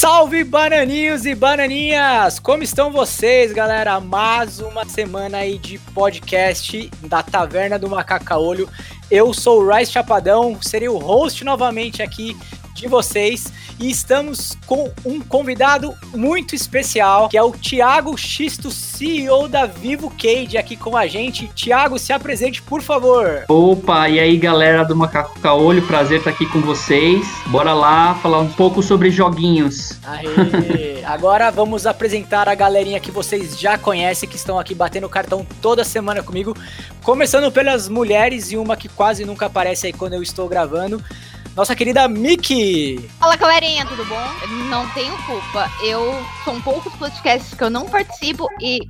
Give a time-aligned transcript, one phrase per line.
[0.00, 2.38] Salve bananinhos e bananinhas!
[2.38, 4.00] Como estão vocês, galera?
[4.00, 8.66] Mais uma semana aí de podcast da Taverna do Macacaolho.
[9.10, 12.34] Eu sou o Rice Chapadão, serei o host novamente aqui
[12.72, 19.48] de vocês e estamos com um convidado muito especial, que é o Thiago Xisto, CEO
[19.48, 21.48] da Vivo Cage, aqui com a gente.
[21.48, 23.44] Thiago, se apresente, por favor.
[23.48, 27.26] Opa, e aí galera do Macaco Caolho, prazer estar aqui com vocês.
[27.46, 29.98] Bora lá falar um pouco sobre joguinhos.
[30.04, 31.02] Aê.
[31.06, 35.84] Agora vamos apresentar a galerinha que vocês já conhecem, que estão aqui batendo cartão toda
[35.84, 36.54] semana comigo.
[37.02, 41.02] Começando pelas mulheres e uma que quase nunca aparece aí quando eu estou gravando
[41.56, 43.08] nossa querida Miki.
[43.18, 44.20] Fala galerinha, tudo bom?
[44.70, 45.70] não tenho culpa.
[45.82, 48.80] Eu são poucos podcasts que eu não participo e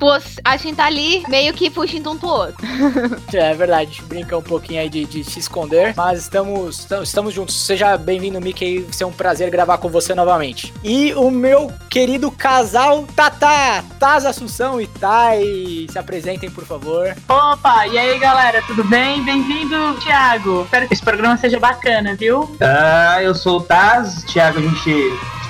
[0.45, 2.67] a gente tá ali meio que fugindo um do outro.
[3.33, 7.35] é verdade, a gente brinca um pouquinho aí de, de se esconder, mas estamos, estamos
[7.35, 7.55] juntos.
[7.67, 10.73] Seja bem-vindo, Miki, vai ser um prazer gravar com você novamente.
[10.85, 15.43] E o meu querido casal Tata, Taz Assunção e Tai,
[15.91, 17.17] se apresentem, por favor.
[17.29, 19.25] Opa, e aí galera, tudo bem?
[19.25, 20.63] Bem-vindo, Thiago.
[20.65, 22.50] Espero que esse programa seja bacana, viu?
[22.61, 24.93] Ah, eu sou o Taz, Thiago, a gente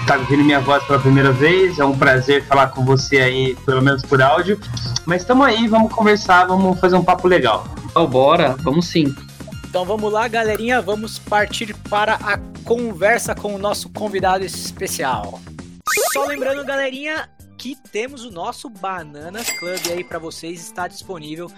[0.06, 3.82] tá ouvindo minha voz pela primeira vez, é um prazer falar com você aí, pelo
[3.82, 4.60] menos por áudio.
[5.06, 7.64] Mas estamos aí, vamos conversar, vamos fazer um papo legal.
[7.94, 9.14] Oh, bora, vamos sim.
[9.68, 15.40] Então vamos lá, galerinha, vamos partir para a conversa com o nosso convidado especial.
[16.12, 21.50] Só lembrando, galerinha, que temos o nosso Bananas Club aí para vocês, está disponível.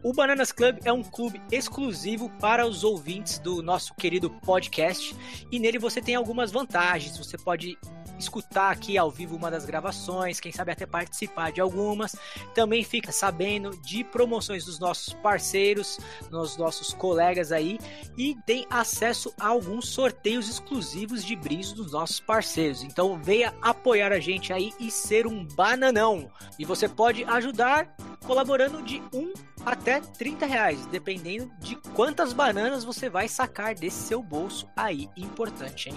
[0.00, 5.14] O Bananas Club é um clube exclusivo para os ouvintes do nosso querido podcast
[5.50, 7.18] e nele você tem algumas vantagens.
[7.18, 7.76] Você pode
[8.16, 12.14] escutar aqui ao vivo uma das gravações, quem sabe até participar de algumas.
[12.54, 15.98] Também fica sabendo de promoções dos nossos parceiros,
[16.30, 17.76] dos nossos colegas aí
[18.16, 22.84] e tem acesso a alguns sorteios exclusivos de brindes dos nossos parceiros.
[22.84, 26.30] Então venha apoiar a gente aí e ser um bananão.
[26.56, 29.32] E você pode ajudar colaborando de um
[29.64, 35.90] até 30 reais, dependendo de quantas bananas você vai sacar desse seu bolso aí, importante,
[35.90, 35.96] hein?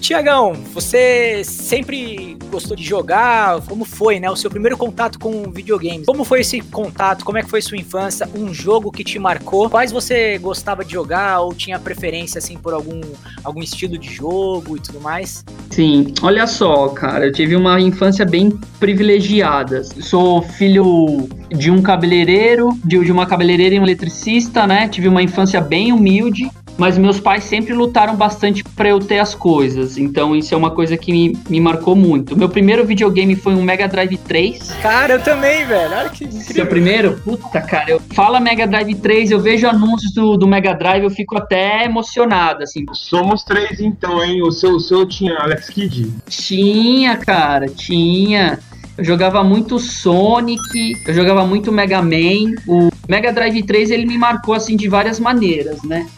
[0.00, 3.60] Tiagão, você sempre gostou de jogar?
[3.62, 4.30] Como foi, né?
[4.30, 6.06] O seu primeiro contato com videogames?
[6.06, 7.24] Como foi esse contato?
[7.24, 8.28] Como é que foi sua infância?
[8.34, 9.68] Um jogo que te marcou?
[9.68, 13.00] Quais você gostava de jogar ou tinha preferência assim por algum,
[13.42, 15.44] algum estilo de jogo e tudo mais?
[15.70, 19.82] Sim, olha só, cara, eu tive uma infância bem privilegiada.
[19.84, 24.88] Sou filho de um cabeleireiro, de, de uma cabeleireira e um eletricista, né?
[24.88, 29.34] Tive uma infância bem humilde mas meus pais sempre lutaram bastante para eu ter as
[29.34, 29.98] coisas.
[29.98, 32.38] Então isso é uma coisa que me, me marcou muito.
[32.38, 34.76] Meu primeiro videogame foi um Mega Drive 3.
[34.80, 35.92] Cara, eu também, velho.
[35.92, 36.54] Olha que incrível.
[36.54, 37.20] Seu primeiro?
[37.24, 41.10] Puta, cara, eu fala Mega Drive 3, eu vejo anúncios do, do Mega Drive, eu
[41.10, 42.86] fico até emocionado, assim.
[42.92, 44.40] Somos três então, hein?
[44.42, 46.12] O seu, o seu tinha Alex Kidd?
[46.28, 48.60] Tinha, cara, tinha.
[48.98, 52.56] Eu jogava muito Sonic, eu jogava muito Mega Man.
[52.66, 56.08] O Mega Drive 3 ele me marcou assim de várias maneiras, né?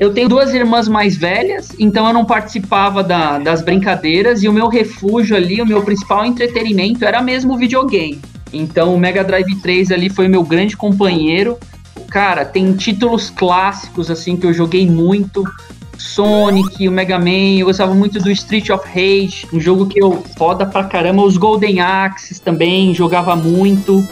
[0.00, 4.52] Eu tenho duas irmãs mais velhas, então eu não participava da, das brincadeiras e o
[4.52, 8.18] meu refúgio ali, o meu principal entretenimento era mesmo o videogame.
[8.50, 11.58] Então o Mega Drive 3 ali foi meu grande companheiro.
[12.08, 15.44] Cara, tem títulos clássicos assim que eu joguei muito.
[15.98, 20.22] Sonic, o Mega Man, eu gostava muito do Street of Rage, um jogo que eu
[20.36, 24.02] foda pra caramba, os Golden Axes também, jogava muito.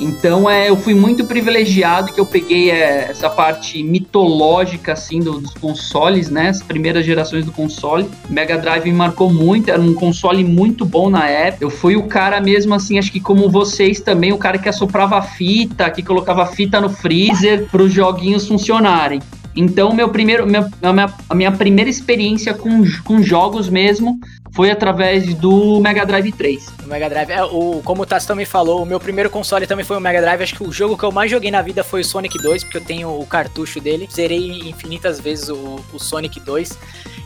[0.00, 5.38] Então é, eu fui muito privilegiado que eu peguei é, essa parte mitológica assim do,
[5.38, 6.48] dos consoles, né?
[6.48, 8.08] As primeiras gerações do console.
[8.28, 11.62] Mega Drive me marcou muito, era um console muito bom na época.
[11.62, 15.20] Eu fui o cara mesmo assim, acho que como vocês também, o cara que assoprava
[15.20, 19.20] fita, que colocava fita no freezer para os joguinhos funcionarem.
[19.54, 20.46] Então, meu primeiro, a,
[20.92, 24.18] minha, a minha primeira experiência com, com jogos mesmo
[24.52, 26.66] foi através do Mega Drive 3.
[26.84, 29.84] O Mega Drive, é, o, como o Tassi também falou, o meu primeiro console também
[29.84, 30.42] foi o Mega Drive.
[30.42, 32.78] Acho que o jogo que eu mais joguei na vida foi o Sonic 2, porque
[32.78, 34.08] eu tenho o cartucho dele.
[34.12, 36.78] Zerei infinitas vezes o, o Sonic 2.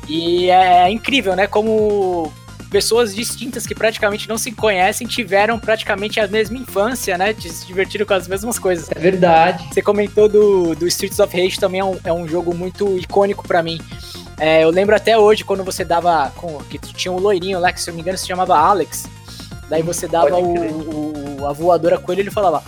[0.09, 1.47] E é incrível, né?
[1.47, 2.33] Como
[2.75, 7.33] pessoas distintas que praticamente não se conhecem tiveram praticamente a mesma infância, né?
[7.39, 8.91] Se divertiram com as mesmas coisas.
[8.91, 9.65] É verdade.
[9.73, 13.47] Você comentou do, do Streets of Rage, também é um, é um jogo muito icônico
[13.47, 13.81] para mim.
[14.41, 16.33] É, eu lembro até hoje quando você dava.
[16.35, 19.09] Com, que tinha um loirinho lá, que se eu não me engano se chamava Alex.
[19.71, 22.61] Daí você dava o, o, a voadora com ele e ele falava.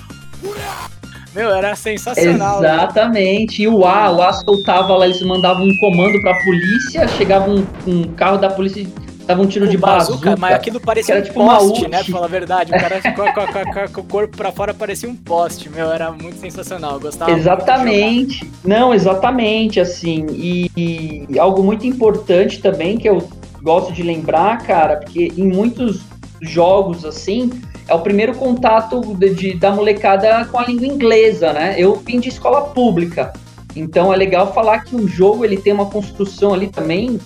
[1.35, 2.61] Meu, era sensacional.
[2.61, 3.59] Exatamente.
[3.59, 3.65] Né?
[3.65, 7.67] E o A, o A soltava lá, eles mandavam um comando pra polícia, chegava um,
[7.89, 8.87] um carro da polícia
[9.27, 12.05] Tava um tiro de bazuca, Mas aquilo parecia era um tipo poste, né?
[12.05, 12.73] Pra falar a verdade.
[12.73, 15.91] O cara com, com, o corpo pra fora parecia um poste, meu.
[15.91, 16.95] Era muito sensacional.
[16.95, 18.49] Eu gostava Exatamente.
[18.65, 20.27] Não, exatamente, assim.
[20.31, 23.29] E, e, algo muito importante também que eu
[23.63, 26.03] gosto de lembrar, cara, porque em muitos
[26.41, 27.51] jogos assim,
[27.89, 31.75] é o primeiro contato de, de, da molecada com a língua inglesa, né?
[31.77, 33.33] Eu vim de escola pública,
[33.75, 37.19] então é legal falar que o jogo ele tem uma construção ali também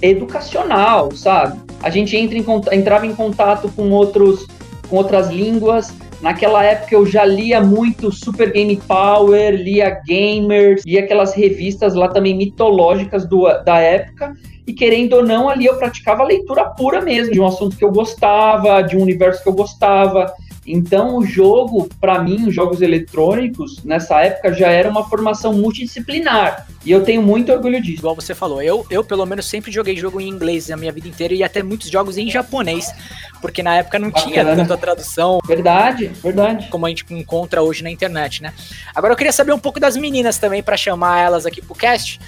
[0.00, 1.60] educacional, sabe?
[1.82, 4.46] A gente entra em, entrava em contato com outros
[4.88, 5.92] com outras línguas.
[6.20, 12.08] Naquela época eu já lia muito Super Game Power, lia Gamers, lia aquelas revistas lá
[12.08, 14.34] também mitológicas do, da época.
[14.66, 17.90] E querendo ou não, ali eu praticava leitura pura mesmo, de um assunto que eu
[17.90, 20.32] gostava, de um universo que eu gostava.
[20.66, 26.66] Então, o jogo, para mim, os jogos eletrônicos, nessa época, já era uma formação multidisciplinar.
[26.84, 27.98] E eu tenho muito orgulho disso.
[27.98, 31.08] Igual você falou, eu, eu pelo menos sempre joguei jogo em inglês a minha vida
[31.08, 32.92] inteira e até muitos jogos em japonês,
[33.40, 34.32] porque na época não Bacana.
[34.32, 35.40] tinha tanta tradução.
[35.44, 36.68] Verdade, verdade.
[36.70, 38.52] Como a gente encontra hoje na internet, né?
[38.94, 42.20] Agora eu queria saber um pouco das meninas também, para chamar elas aqui pro cast.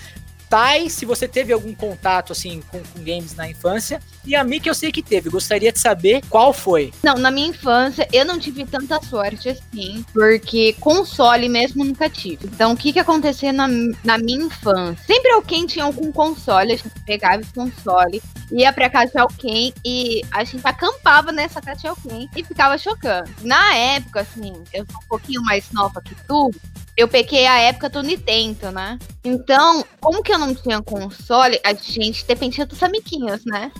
[0.49, 4.01] Tai, se você teve algum contato assim com, com, games na infância.
[4.27, 5.29] E a que eu sei que teve.
[5.29, 6.93] Gostaria de saber qual foi.
[7.03, 12.47] Não, na minha infância eu não tive tanta sorte assim, porque console mesmo nunca tive.
[12.47, 13.67] Então o que que acontecia na,
[14.05, 15.05] na minha infância?
[15.07, 19.75] Sempre alguém tinha algum console, a gente pegava esse console, ia pra casa de alguém
[19.85, 23.31] e a gente acampava nessa casa de alguém e ficava chocando.
[23.43, 26.51] Na época, assim, eu sou um pouquinho mais nova que tu,
[26.97, 28.99] eu peguei a época do Nintendo, né?
[29.25, 33.73] Então, como que eu não tinha console, a gente dependia dos amiguinhos, né?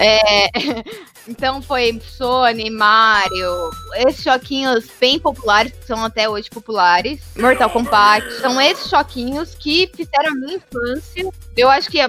[0.00, 0.48] É...
[1.28, 7.20] então foi Sony, Mario, esses choquinhos bem populares, que são até hoje populares.
[7.36, 11.30] Mortal Kombat, são esses choquinhos que fizeram a minha infância.
[11.56, 12.08] Eu acho que a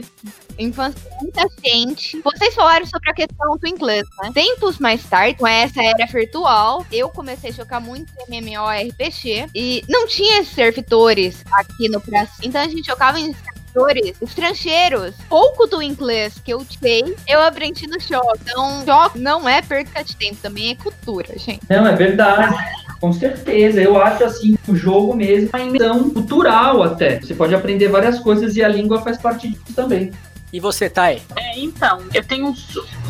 [0.57, 2.21] infância de muita gente.
[2.21, 4.31] Vocês falaram sobre a questão do inglês, né?
[4.33, 10.07] Tempos mais tarde, com essa era virtual, eu comecei a jogar muito MMORPG e não
[10.07, 12.35] tinha servidores aqui no Brasil.
[12.43, 13.33] Então a gente jogava em
[13.71, 15.15] servidores estrangeiros.
[15.29, 18.31] Pouco do inglês que eu sei, eu aprendi no jogo.
[18.41, 21.61] Então, jogo não é perda de tempo, também é cultura, gente.
[21.69, 22.55] Não, é verdade.
[22.99, 27.19] Com certeza, eu acho assim, o jogo mesmo é uma cultural até.
[27.19, 30.11] Você pode aprender várias coisas e a língua faz parte disso também.
[30.53, 31.21] E você, Thay?
[31.37, 32.53] É, então, eu tenho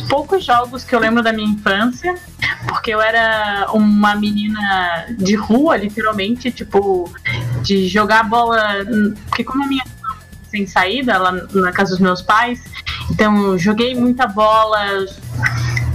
[0.07, 2.15] poucos jogos que eu lembro da minha infância,
[2.67, 7.11] porque eu era uma menina de rua, literalmente, tipo,
[7.63, 8.85] de jogar bola.
[9.27, 9.83] Porque como a minha
[10.51, 12.61] sem saída lá na casa dos meus pais,
[13.09, 15.05] então joguei muita bola,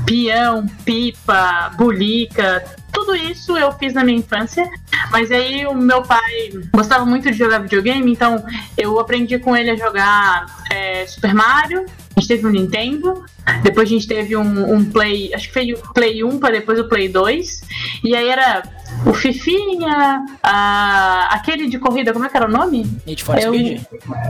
[0.05, 2.65] peão, pipa, bulica,
[2.97, 4.67] tudo isso eu fiz na minha infância,
[5.13, 8.43] mas aí o meu pai gostava muito de jogar videogame, então
[8.77, 11.85] eu aprendi com ele a jogar é, Super Mario.
[12.17, 13.23] A gente teve um Nintendo,
[13.63, 16.81] depois a gente teve um, um Play, acho que foi o Play 1 para depois
[16.81, 17.61] o Play 2,
[18.03, 18.63] e aí era
[19.05, 22.87] o Fifinha, a, aquele de corrida, como é que era o nome?
[23.07, 23.83] Need for Speed?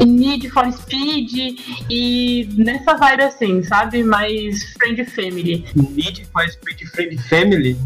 [0.05, 1.59] Need for Speed
[1.91, 4.03] e nessa vibe assim, sabe?
[4.03, 5.65] Mais Friend Family.
[5.75, 7.77] Need for Speed Friend Family?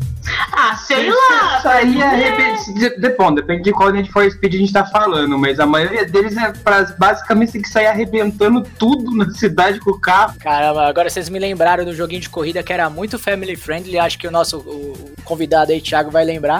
[0.53, 1.59] Ah, sei lá!
[1.59, 5.61] Isso aí é, Bom, depende de qual Need for Speed a gente tá falando, mas
[5.61, 10.01] a maioria deles é pra, basicamente tem que sair arrebentando tudo na cidade com o
[10.01, 10.35] carro.
[10.41, 14.19] Caramba, agora vocês me lembraram do joguinho de corrida que era muito family friendly, acho
[14.19, 16.60] que o nosso o convidado aí, Thiago, vai lembrar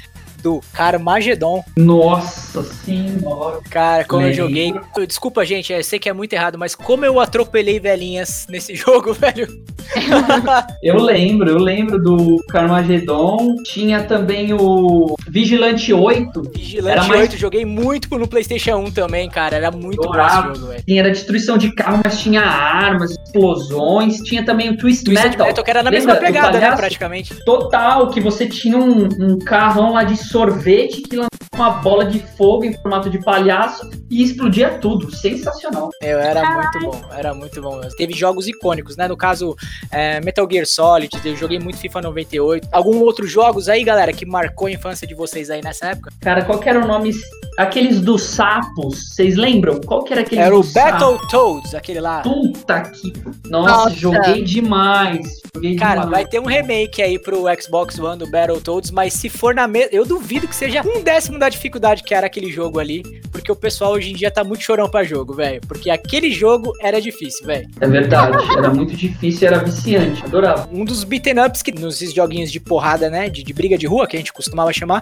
[0.41, 1.63] do Carmageddon.
[1.77, 3.59] Nossa senhora.
[3.69, 4.73] Cara, como eu joguei.
[5.07, 9.13] Desculpa, gente, eu sei que é muito errado, mas como eu atropelei velhinhas nesse jogo,
[9.13, 9.47] velho.
[10.81, 13.55] eu lembro, eu lembro do Carmageddon.
[13.65, 16.41] Tinha também o Vigilante 8.
[16.55, 17.33] Vigilante era 8, mais...
[17.33, 19.57] joguei muito no PlayStation 1 também, cara.
[19.57, 20.83] Era muito jogo, velho.
[20.87, 24.17] Era destruição de carro, mas tinha armas, explosões.
[24.19, 25.47] Tinha também o Twist Twisted Metal.
[25.47, 26.13] Metal que era na Lembra?
[26.13, 27.35] mesma pegada, né, praticamente.
[27.45, 32.19] Total, que você tinha um, um carrão lá de sorvete que lançava uma bola de
[32.19, 35.13] fogo em formato de palhaço e explodia tudo.
[35.13, 35.89] Sensacional.
[36.01, 37.81] Eu era muito bom, era muito bom.
[37.97, 39.07] Teve jogos icônicos, né?
[39.07, 39.55] No caso,
[39.91, 42.69] é, Metal Gear Solid, eu joguei muito FIFA 98.
[42.71, 46.11] Algum outros jogos aí, galera, que marcou a infância de vocês aí nessa época?
[46.21, 47.11] Cara, qual que era o nome?
[47.57, 49.81] Aqueles dos sapos, vocês lembram?
[49.81, 52.21] Qual que era aquele Era o Battletoads, aquele lá.
[52.21, 53.11] Puta que.
[53.49, 53.95] Nossa, Nossa.
[53.95, 55.41] joguei demais.
[55.53, 56.09] Joguei Cara, demais.
[56.11, 59.89] vai ter um remake aí pro Xbox One do Battletoads, mas se for na mesma.
[59.91, 63.55] Eu duvido que seja um décimo da dificuldade que era aquele jogo ali, porque o
[63.55, 65.61] pessoal hoje em dia tá muito chorão pra jogo, velho.
[65.67, 67.69] Porque aquele jogo era difícil, velho.
[67.79, 70.69] É verdade, era muito difícil, era viciante, adorava.
[70.71, 74.07] Um dos beaten ups que nos joguinhos de porrada, né, de, de briga de rua,
[74.07, 75.01] que a gente costumava chamar,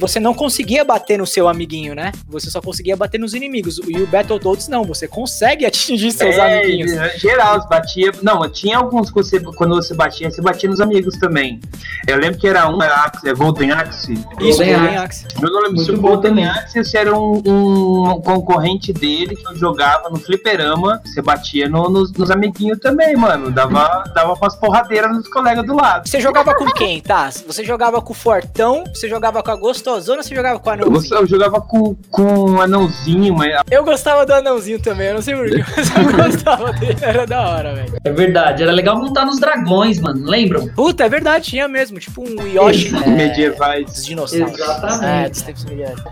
[0.00, 2.12] você não conseguia bater no seu amiguinho, né?
[2.28, 3.80] Você só conseguia bater nos inimigos.
[3.86, 6.92] E o Battletoads não, você consegue atingir seus é, amiguinhos.
[7.20, 8.12] Geral, você batia.
[8.22, 11.60] Não, tinha alguns que você, quando você batia, você batia nos amigos também.
[12.06, 14.14] Eu lembro que era um, era Axe, é Golden Axe.
[14.48, 15.26] Isso, Golden Axe.
[15.40, 20.08] Eu não lembro se o Golden Axe era um, um concorrente dele que eu jogava
[20.10, 21.00] no fliperama.
[21.04, 23.50] Você batia no, nos, nos amiguinhos também, mano.
[23.50, 26.08] Dava, dava umas porradeiras nos colegas do lado.
[26.08, 27.30] Você jogava com quem, tá?
[27.30, 30.74] Você jogava com o Fortão, você jogava com a Gostosona ou você jogava com Eu,
[30.86, 31.14] Anãozinho?
[31.20, 35.34] eu jogava com, com um anãozinho, mas Eu gostava do Anãozinho também, eu não sei
[35.34, 37.94] porquê, mas eu gostava dele, era da hora, velho.
[38.04, 40.68] É verdade, era legal montar nos dragões, mano, lembram?
[40.68, 44.04] Puta, é verdade, tinha mesmo, tipo um Yoshi é, medievais.
[44.04, 44.37] dinossauros.
[44.44, 45.04] Exatamente.
[45.04, 45.66] É, dos tempos.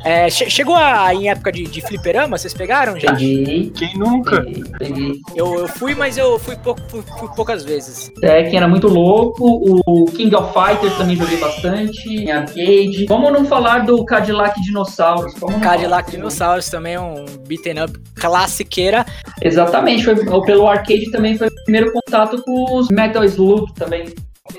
[0.05, 3.13] É, che- chegou a, em época de, de fliperama, vocês pegaram já?
[3.13, 4.43] Peguei, Quem nunca?
[4.79, 5.21] peguei.
[5.35, 8.11] Eu, eu fui, mas eu fui, pouco, fui, fui poucas vezes.
[8.21, 9.45] Tekken era muito louco,
[9.87, 13.07] o King of Fighters também joguei bastante, em arcade.
[13.07, 15.35] Como não falar do Cadillac Dinossauros?
[15.35, 16.17] Como Cadillac falar?
[16.17, 19.05] Dinossauros também é um beaten up classiqueira.
[19.43, 24.07] Exatamente, foi, pelo arcade também foi o primeiro contato com os Metal Slug também.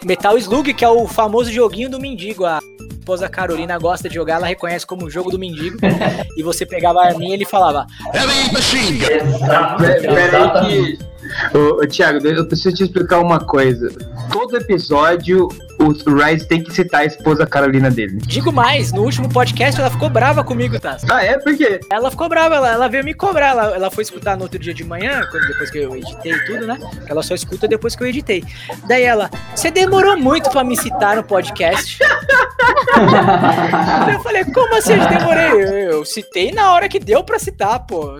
[0.03, 2.45] Metal Slug, que é o famoso joguinho do mendigo.
[2.45, 2.59] A
[2.99, 5.77] esposa Carolina gosta de jogar, ela reconhece como o jogo do mendigo.
[6.35, 7.87] e você pegava a arminha e ele falava:
[10.65, 10.99] que.
[11.57, 13.89] Ô, Thiago, eu preciso te explicar uma coisa.
[14.31, 15.47] Todo episódio
[15.79, 18.17] o Rise tem que citar a esposa Carolina dele.
[18.25, 20.97] Digo mais, no último podcast ela ficou brava comigo, tá?
[21.09, 21.37] Ah, é?
[21.37, 21.79] Por quê?
[21.91, 23.49] Ela ficou brava, ela, ela veio me cobrar.
[23.49, 26.45] Ela, ela foi escutar no outro dia de manhã, quando- depois que eu editei e
[26.45, 26.77] tudo, né?
[27.07, 28.43] Ela só escuta depois que eu editei.
[28.87, 31.99] Daí ela, você demorou muito pra me citar no podcast.
[34.11, 35.51] eu falei, como assim eu demorei?
[35.51, 35.67] Eu,
[35.97, 38.17] eu citei na hora que deu pra citar, pô.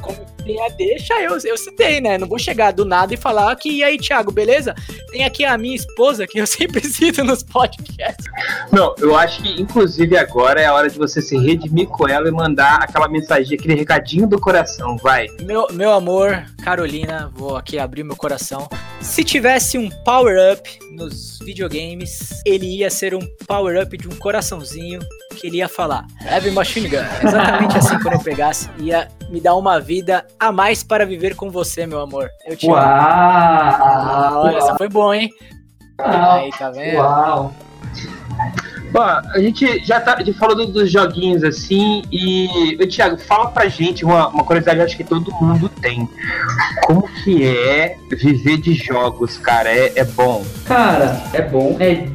[0.00, 2.18] Como tem a deixa, eu, eu citei, né?
[2.18, 4.74] Não vou chegar do nada e falar que, e aí, Thiago, beleza?
[5.12, 8.26] Tem aqui a minha esposa, que eu sempre cito nos podcasts.
[8.70, 12.28] Não, eu acho que inclusive agora é a hora de você se redimir com ela
[12.28, 15.26] e mandar aquela mensagem, aquele recadinho do coração, vai.
[15.42, 18.68] Meu, meu amor, Carolina, vou aqui abrir meu coração.
[19.00, 25.00] Se tivesse um power-up nos videogames, ele ia ser um power-up de um coraçãozinho
[25.32, 27.04] que ele ia falar Heavy Machine Gun.
[27.22, 28.70] Exatamente assim quando eu pegasse.
[28.78, 32.28] Ia me dar uma vida a mais para viver com você, meu amor.
[32.46, 32.76] Eu te amo.
[32.76, 34.44] Ah, Uau!
[34.46, 35.30] olha, essa foi bom, hein?
[36.02, 36.32] Uau!
[36.40, 36.96] Aí, tá vendo?
[36.96, 37.54] Uau!
[38.94, 43.46] Ó, a gente já tá, já falou do- dos joguinhos assim e ô, Thiago, fala
[43.50, 46.06] pra gente uma, uma curiosidade que eu acho que todo mundo tem.
[46.86, 49.70] Como que é viver de jogos, cara?
[49.70, 50.44] É, é bom.
[50.66, 51.74] Cara, é bom.
[51.80, 52.06] É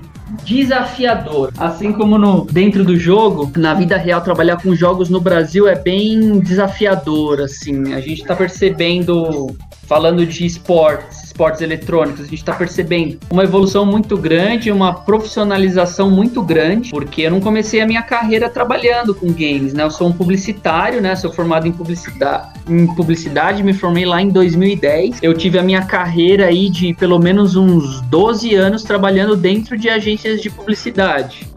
[0.44, 1.52] desafiador.
[1.58, 5.76] Assim como no dentro do jogo, na vida real trabalhar com jogos no Brasil é
[5.76, 7.94] bem desafiador, assim.
[7.96, 9.48] A gente tá percebendo
[9.88, 16.12] falando de esportes, esportes eletrônicos, a gente tá percebendo uma evolução muito grande, uma profissionalização
[16.12, 19.84] muito grande, porque eu não comecei a minha carreira trabalhando com games, né?
[19.84, 21.16] Eu sou um publicitário, né?
[21.16, 25.20] Sou formado em publicidade, em publicidade, me formei lá em 2010.
[25.24, 29.90] Eu tive a minha carreira aí de pelo menos uns 12 anos trabalhando dentro de
[29.90, 31.48] agências de publicidade.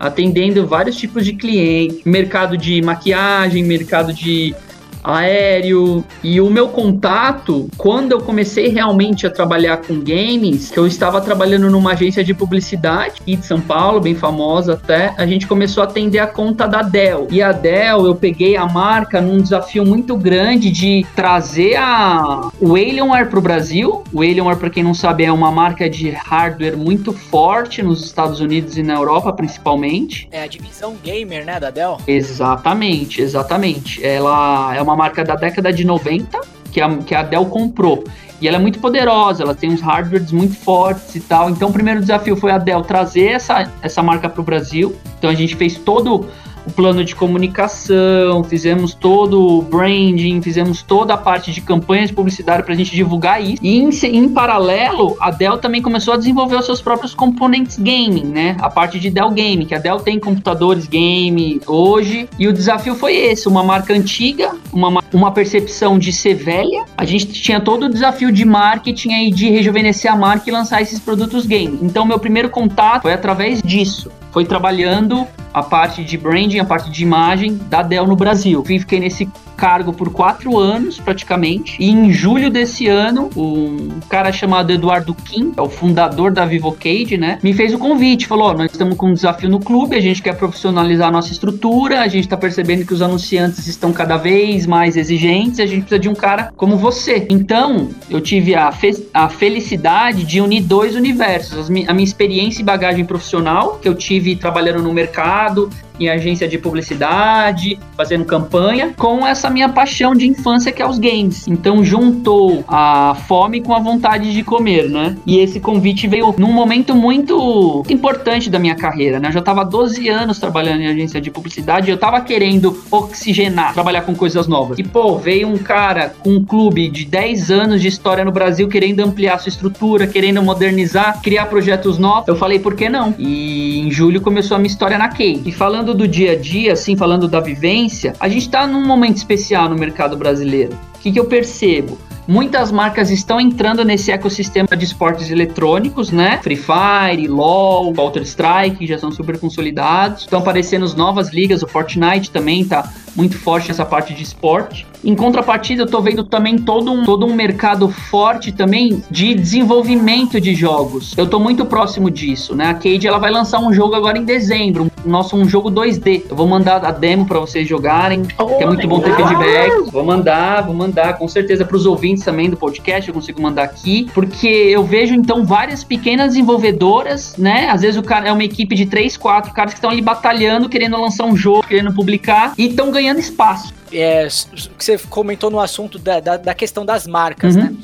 [0.00, 4.54] Atendendo vários tipos de clientes, mercado de maquiagem, mercado de
[5.02, 6.04] aéreo.
[6.22, 11.20] E o meu contato, quando eu comecei realmente a trabalhar com games, que eu estava
[11.20, 15.82] trabalhando numa agência de publicidade aqui de São Paulo, bem famosa até, a gente começou
[15.82, 17.28] a atender a conta da Dell.
[17.30, 22.74] E a Dell, eu peguei a marca num desafio muito grande de trazer a, o
[22.74, 24.04] Alienware para o Brasil.
[24.12, 28.40] O Alienware, para quem não sabe, é uma marca de hardware muito forte nos Estados
[28.40, 30.28] Unidos e na Europa, principalmente.
[30.30, 31.98] É a divisão gamer, né, da Dell?
[32.06, 34.04] Exatamente, exatamente.
[34.04, 36.40] Ela é uma marca da década de 90
[36.70, 38.04] que a, que a Dell comprou.
[38.40, 41.50] E ela é muito poderosa, ela tem uns hardwares muito fortes e tal.
[41.50, 44.94] Então, o primeiro desafio foi a Dell trazer essa, essa marca para o Brasil.
[45.18, 46.26] Então, a gente fez todo
[46.68, 52.14] o plano de comunicação, fizemos todo o branding, fizemos toda a parte de campanhas de
[52.14, 53.58] publicidade para a gente divulgar isso.
[53.62, 58.26] E em, em paralelo, a Dell também começou a desenvolver os seus próprios componentes gaming,
[58.26, 58.56] né?
[58.60, 62.28] A parte de Dell Game, que a Dell tem computadores game hoje.
[62.38, 66.84] E o desafio foi esse: uma marca antiga, uma, ma- uma percepção de ser velha.
[66.96, 70.82] A gente tinha todo o desafio de marketing aí de rejuvenescer a marca e lançar
[70.82, 71.78] esses produtos game.
[71.80, 74.10] Então, meu primeiro contato foi através disso.
[74.30, 78.62] Foi trabalhando a parte de branding, a parte de imagem da Dell no Brasil.
[78.64, 81.76] Fiquei nesse cargo por quatro anos, praticamente.
[81.80, 87.16] E em julho desse ano, um cara chamado Eduardo Kim, é o fundador da Vivocade,
[87.16, 87.38] né?
[87.42, 90.22] Me fez o convite, falou: ó, nós estamos com um desafio no clube, a gente
[90.22, 94.64] quer profissionalizar a nossa estrutura, a gente está percebendo que os anunciantes estão cada vez
[94.66, 97.26] mais exigentes, a gente precisa de um cara como você.
[97.28, 102.64] Então, eu tive a, fe- a felicidade de unir dois universos: a minha experiência e
[102.64, 109.26] bagagem profissional, que eu tive trabalhando no mercado, em agência de publicidade, fazendo campanha, com
[109.26, 111.46] essa minha paixão de infância que é os games.
[111.48, 115.16] Então juntou a fome com a vontade de comer, né?
[115.26, 119.28] E esse convite veio num momento muito importante da minha carreira, né?
[119.28, 124.02] Eu já estava 12 anos trabalhando em agência de publicidade, eu estava querendo oxigenar, trabalhar
[124.02, 124.78] com coisas novas.
[124.78, 128.68] E pô, veio um cara com um clube de 10 anos de história no Brasil
[128.68, 132.28] querendo ampliar sua estrutura, querendo modernizar, criar projetos novos.
[132.28, 133.14] Eu falei, por que não?
[133.18, 135.42] E em julho começou a minha história na Key.
[135.44, 139.16] E falando do dia a dia, assim, falando da vivência, a gente está num momento
[139.16, 140.72] especial no mercado brasileiro.
[140.96, 141.98] O que, que eu percebo?
[142.26, 146.38] Muitas marcas estão entrando nesse ecossistema de esportes eletrônicos, né?
[146.42, 150.24] Free Fire, LoL, Counter-Strike, já são super consolidados.
[150.24, 154.86] Estão aparecendo novas ligas, o Fortnite também tá muito forte nessa parte de esporte.
[155.04, 160.40] Em contrapartida, eu tô vendo também todo um, todo um mercado forte também de desenvolvimento
[160.40, 161.16] de jogos.
[161.16, 162.70] Eu tô muito próximo disso, né?
[162.70, 166.24] A Cade ela vai lançar um jogo agora em dezembro, um, nosso um jogo 2D.
[166.30, 169.90] Eu vou mandar a demo para vocês jogarem, que é muito bom ter feedback.
[169.90, 173.64] Vou mandar, vou mandar com certeza para os ouvintes também do podcast, eu consigo mandar
[173.64, 177.68] aqui, porque eu vejo então várias pequenas desenvolvedoras, né?
[177.70, 180.68] Às vezes o cara é uma equipe de três, quatro caras que estão ali batalhando,
[180.68, 183.72] querendo lançar um jogo, querendo publicar e estão ganhando espaço.
[183.92, 187.62] É, você comentou no assunto da, da, da questão das marcas, uhum.
[187.62, 187.76] né?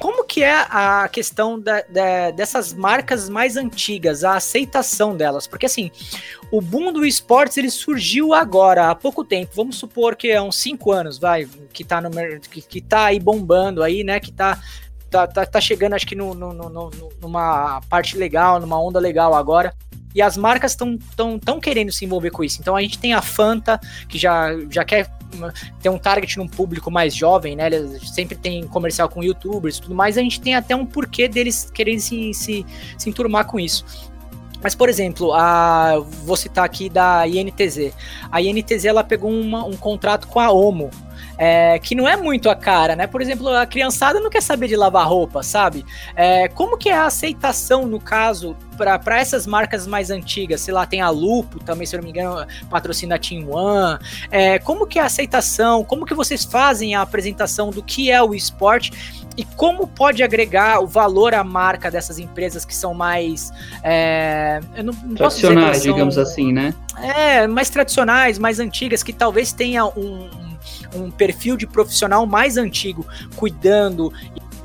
[0.00, 5.46] Como que é a questão da, da, dessas marcas mais antigas, a aceitação delas?
[5.46, 5.90] Porque assim,
[6.52, 9.52] o boom do esportes ele surgiu agora, há pouco tempo.
[9.56, 12.10] Vamos supor que é uns 5 anos, vai, que tá, no,
[12.40, 14.20] que, que tá aí bombando aí, né?
[14.20, 14.58] Que tá
[15.10, 19.34] tá, tá, tá chegando, acho que no, no, no, numa parte legal, numa onda legal
[19.34, 19.74] agora.
[20.18, 22.58] E as marcas estão tão, tão querendo se envolver com isso.
[22.60, 25.08] Então a gente tem a Fanta, que já, já quer
[25.80, 27.66] ter um target num público mais jovem, né?
[27.66, 30.18] Eles sempre tem comercial com youtubers e tudo mais.
[30.18, 32.66] A gente tem até um porquê deles quererem se, se,
[32.98, 33.84] se enturmar com isso.
[34.60, 37.92] Mas, por exemplo, a, vou citar aqui da INTZ.
[38.32, 40.90] A INTZ ela pegou uma, um contrato com a Omo,
[41.38, 43.06] é, que não é muito a cara, né?
[43.06, 45.86] Por exemplo, a criançada não quer saber de lavar roupa, sabe?
[46.16, 50.60] É, como que é a aceitação, no caso, para essas marcas mais antigas?
[50.60, 53.98] Sei lá, tem a Lupo também, se eu não me engano, patrocina a Team One.
[54.30, 55.84] É, como que é a aceitação?
[55.84, 58.90] Como que vocês fazem a apresentação do que é o esporte?
[59.38, 63.52] E como pode agregar o valor à marca dessas empresas que são mais.
[63.84, 66.74] É, não, não tradicionais, são, digamos assim, né?
[67.00, 70.28] É, mais tradicionais, mais antigas, que talvez tenha um,
[70.92, 74.12] um perfil de profissional mais antigo cuidando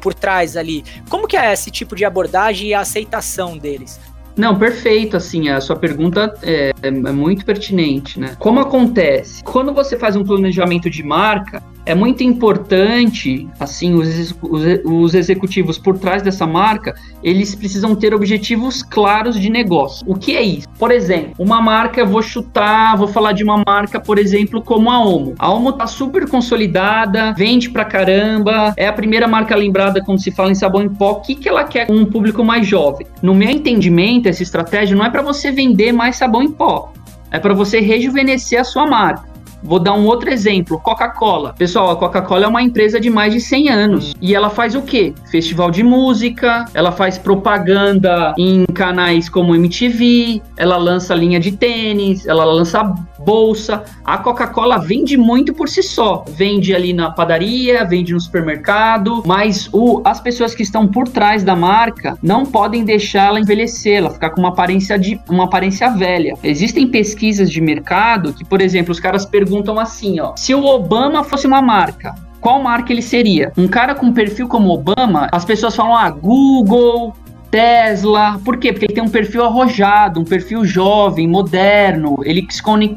[0.02, 0.84] por trás ali.
[1.08, 4.00] Como que é esse tipo de abordagem e a aceitação deles?
[4.36, 8.36] Não, perfeito, assim, a sua pergunta é, é, muito pertinente, né?
[8.40, 9.44] Como acontece?
[9.44, 15.78] Quando você faz um planejamento de marca, é muito importante, assim, os, os, os, executivos
[15.78, 20.06] por trás dessa marca, eles precisam ter objetivos claros de negócio.
[20.08, 20.68] O que é isso?
[20.80, 25.00] Por exemplo, uma marca, vou chutar, vou falar de uma marca, por exemplo, como a
[25.04, 25.36] Omo.
[25.38, 30.32] A Omo tá super consolidada, vende pra caramba, é a primeira marca lembrada quando se
[30.32, 31.12] fala em sabão em pó.
[31.12, 33.06] O que, que ela quer com um público mais jovem?
[33.22, 36.94] No meu entendimento, essa estratégia não é para você vender mais sabão em pó,
[37.30, 39.33] é para você rejuvenescer a sua marca.
[39.64, 41.56] Vou dar um outro exemplo, Coca-Cola.
[41.58, 44.82] Pessoal, a Coca-Cola é uma empresa de mais de 100 anos e ela faz o
[44.82, 45.14] quê?
[45.32, 52.28] Festival de música, ela faz propaganda em canais como MTV, ela lança linha de tênis,
[52.28, 53.84] ela lança bolsa.
[54.04, 56.24] A Coca-Cola vende muito por si só.
[56.30, 61.44] Vende ali na padaria, vende no supermercado, mas o, as pessoas que estão por trás
[61.44, 65.90] da marca não podem deixar ela envelhecer, ela ficar com uma aparência de uma aparência
[65.90, 66.36] velha.
[66.44, 71.24] Existem pesquisas de mercado que, por exemplo, os caras perguntam assim, ó: se o Obama
[71.24, 73.54] fosse uma marca, qual marca ele seria?
[73.58, 77.16] Um cara com perfil como Obama, as pessoas falam: ah, Google,
[77.54, 78.42] Tesla.
[78.44, 78.74] Por quê?
[78.74, 82.48] Porque ele tem um perfil arrojado, um perfil jovem, moderno, ele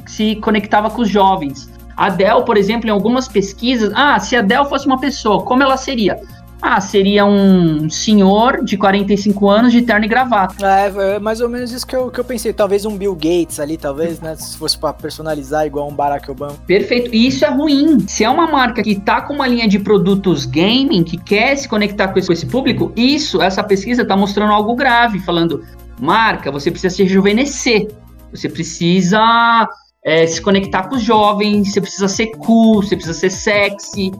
[0.06, 1.70] se conectava com os jovens.
[1.94, 5.62] A Dell, por exemplo, em algumas pesquisas, ah, se a Dell fosse uma pessoa, como
[5.62, 6.18] ela seria?
[6.60, 10.66] Ah, seria um senhor de 45 anos de terno e gravata.
[10.66, 12.52] É, é mais ou menos isso que eu, que eu pensei.
[12.52, 14.34] Talvez um Bill Gates ali, talvez, né?
[14.36, 16.54] Se fosse para personalizar igual um Barack Obama.
[16.66, 17.14] Perfeito.
[17.14, 18.06] E isso é ruim.
[18.08, 21.68] Se é uma marca que tá com uma linha de produtos gaming, que quer se
[21.68, 25.62] conectar com esse, com esse público, isso, essa pesquisa tá mostrando algo grave, falando,
[26.00, 27.88] marca, você precisa se rejuvenescer.
[28.32, 29.68] Você precisa
[30.06, 34.12] é, se conectar com os jovens, você precisa ser cool, você precisa ser sexy.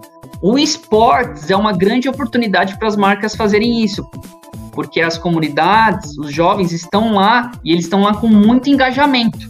[0.42, 4.04] O esportes é uma grande oportunidade para as marcas fazerem isso,
[4.72, 9.48] porque as comunidades, os jovens estão lá e eles estão lá com muito engajamento.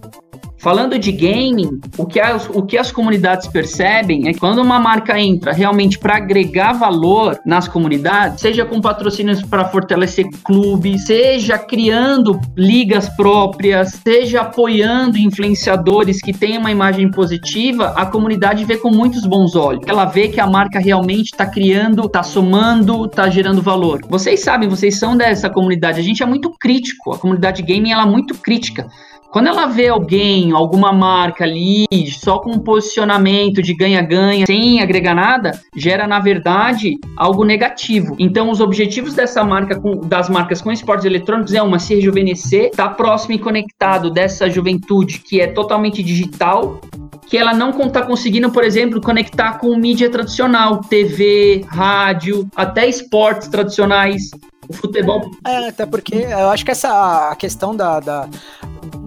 [0.58, 4.80] Falando de gaming, o que as, o que as comunidades percebem é que quando uma
[4.80, 11.58] marca entra realmente para agregar valor nas comunidades, seja com patrocínios para fortalecer clubes, seja
[11.58, 18.90] criando ligas próprias, seja apoiando influenciadores que têm uma imagem positiva, a comunidade vê com
[18.90, 19.82] muitos bons olhos.
[19.86, 24.00] Ela vê que a marca realmente está criando, está somando, está gerando valor.
[24.08, 26.00] Vocês sabem, vocês são dessa comunidade.
[26.00, 27.12] A gente é muito crítico.
[27.12, 28.86] A comunidade gaming ela é muito crítica.
[29.36, 35.14] Quando ela vê alguém, alguma marca ali, só com um posicionamento de ganha-ganha, sem agregar
[35.14, 38.16] nada, gera, na verdade, algo negativo.
[38.18, 42.70] Então, os objetivos dessa marca, com, das marcas com esportes eletrônicos é uma, se rejuvenescer,
[42.70, 46.80] estar tá próximo e conectado dessa juventude que é totalmente digital,
[47.26, 53.48] que ela não está conseguindo, por exemplo, conectar com mídia tradicional, TV, rádio, até esportes
[53.48, 54.30] tradicionais,
[54.66, 55.30] o futebol.
[55.46, 58.28] É, até porque eu acho que essa a questão da, da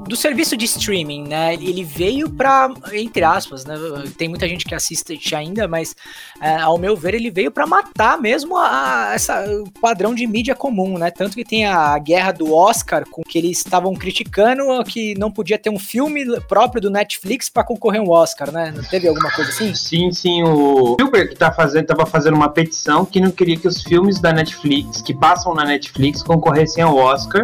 [0.09, 1.53] do serviço de streaming, né?
[1.53, 3.75] Ele veio para, entre aspas, né?
[4.17, 5.95] Tem muita gente que assiste ainda, mas
[6.41, 10.55] é, ao meu ver ele veio para matar mesmo a, essa o padrão de mídia
[10.55, 11.11] comum, né?
[11.11, 15.59] Tanto que tem a guerra do Oscar com que eles estavam criticando que não podia
[15.59, 18.73] ter um filme próprio do Netflix para concorrer um Oscar, né?
[18.75, 19.75] Não teve alguma coisa assim?
[19.75, 20.41] Sim, sim.
[20.41, 24.33] O Spielberg tá fazendo, tava fazendo uma petição que não queria que os filmes da
[24.33, 27.43] Netflix, que passam na Netflix, concorressem ao Oscar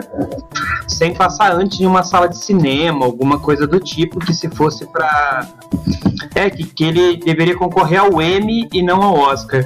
[0.88, 4.50] sem passar antes de uma sala de cinema cinema, alguma coisa do tipo, que se
[4.50, 5.48] fosse para
[6.34, 9.64] é que, que ele deveria concorrer ao Emmy e não ao Oscar.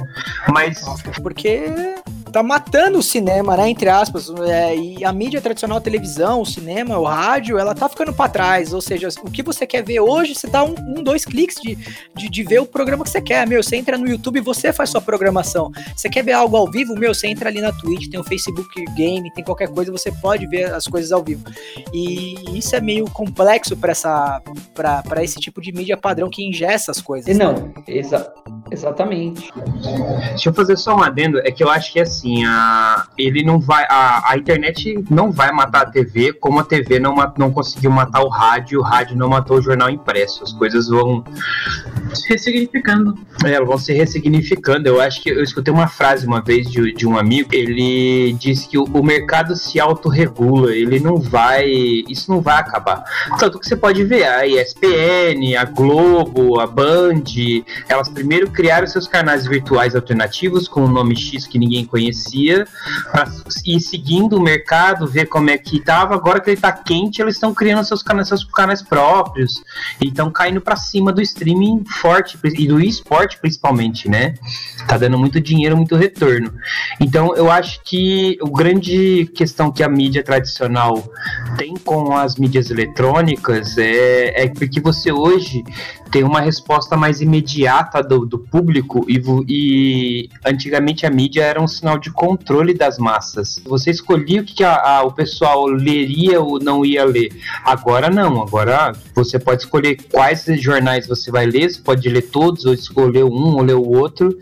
[0.52, 0.82] Mas
[1.22, 1.94] porque
[2.30, 3.68] tá matando o cinema, né?
[3.68, 4.30] Entre aspas.
[4.48, 8.30] É, e a mídia tradicional, a televisão, o cinema, o rádio, ela tá ficando para
[8.30, 8.72] trás.
[8.72, 11.76] Ou seja, o que você quer ver hoje, você dá um, um dois cliques de,
[12.14, 13.46] de, de, ver o programa que você quer.
[13.46, 15.70] Meu, você entra no YouTube e você faz sua programação.
[15.94, 16.94] Você quer ver algo ao vivo?
[16.94, 20.46] Meu, você entra ali na Twitch, tem o Facebook Game, tem qualquer coisa, você pode
[20.46, 21.44] ver as coisas ao vivo.
[21.92, 27.36] E isso é meio complexo para esse tipo de mídia padrão que ingessa as coisas.
[27.36, 28.32] Não, exa
[28.70, 29.50] exatamente.
[30.30, 33.58] Deixa eu fazer só um adendo, é que eu acho que assim, a, ele não
[33.58, 33.84] vai.
[33.88, 38.22] A, a internet não vai matar a TV, como a TV não, não conseguiu matar
[38.22, 40.42] o rádio, o rádio não matou o jornal impresso.
[40.42, 41.24] As coisas vão
[42.14, 43.18] se ressignificando.
[43.44, 44.88] É, elas vão se ressignificando.
[44.88, 48.68] Eu acho que eu escutei uma frase uma vez de, de um amigo, ele disse
[48.68, 51.68] que o, o mercado se autorregula, ele não vai.
[52.08, 53.04] Isso não vai acabar.
[53.38, 57.24] Tanto que você pode ver a ESPN, a Globo, a Band,
[57.88, 62.66] elas primeiro criaram seus canais virtuais alternativos com um nome X que ninguém conhecia
[63.10, 63.26] para
[63.64, 66.14] ir seguindo o mercado, ver como é que estava.
[66.14, 69.62] Agora que ele está quente, eles estão criando seus canais, seus canais próprios
[69.98, 74.34] e estão caindo para cima do streaming forte e do esporte principalmente, né?
[74.86, 76.52] Tá dando muito dinheiro, muito retorno.
[77.00, 81.02] Então, eu acho que o grande questão que a mídia tradicional
[81.56, 85.64] tem com as mídias eletrônicas é, é porque você hoje
[86.10, 91.68] tem uma resposta mais imediata do, do público e, e, antigamente a mídia era um
[91.68, 93.60] sinal de controle das massas.
[93.64, 97.30] Você escolhia o que a, a, o pessoal leria ou não ia ler.
[97.64, 102.64] Agora não, agora você pode escolher quais jornais você vai ler, você pode ler todos
[102.64, 104.36] ou escolher um ou ler o outro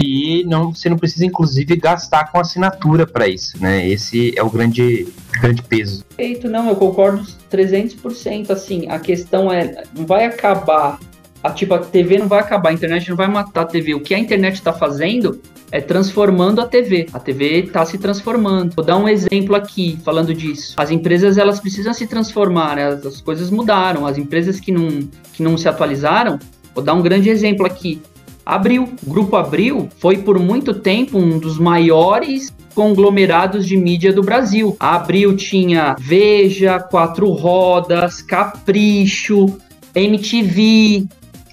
[0.00, 3.86] e não, você não precisa inclusive gastar com assinatura para isso, né?
[3.86, 5.06] Esse é o grande
[5.40, 6.04] grande peso.
[6.16, 8.50] Feito, não, eu concordo 300%.
[8.50, 10.98] Assim, a questão é, vai acabar,
[11.44, 13.94] a, tipo, a TV não vai acabar, a internet não vai matar a TV.
[13.94, 15.38] O que a internet está fazendo
[15.70, 17.06] é transformando a TV.
[17.12, 18.74] A TV está se transformando.
[18.74, 20.74] Vou dar um exemplo aqui, falando disso.
[20.78, 22.86] As empresas, elas precisam se transformar, né?
[22.86, 24.06] as, as coisas mudaram.
[24.06, 24.88] As empresas que não,
[25.34, 26.38] que não se atualizaram,
[26.74, 28.00] vou dar um grande exemplo aqui.
[28.46, 34.22] Abril, o Grupo Abril foi por muito tempo um dos maiores conglomerados de mídia do
[34.22, 34.74] Brasil.
[34.80, 39.58] A Abril tinha Veja, Quatro Rodas, Capricho,
[39.94, 41.06] MTV.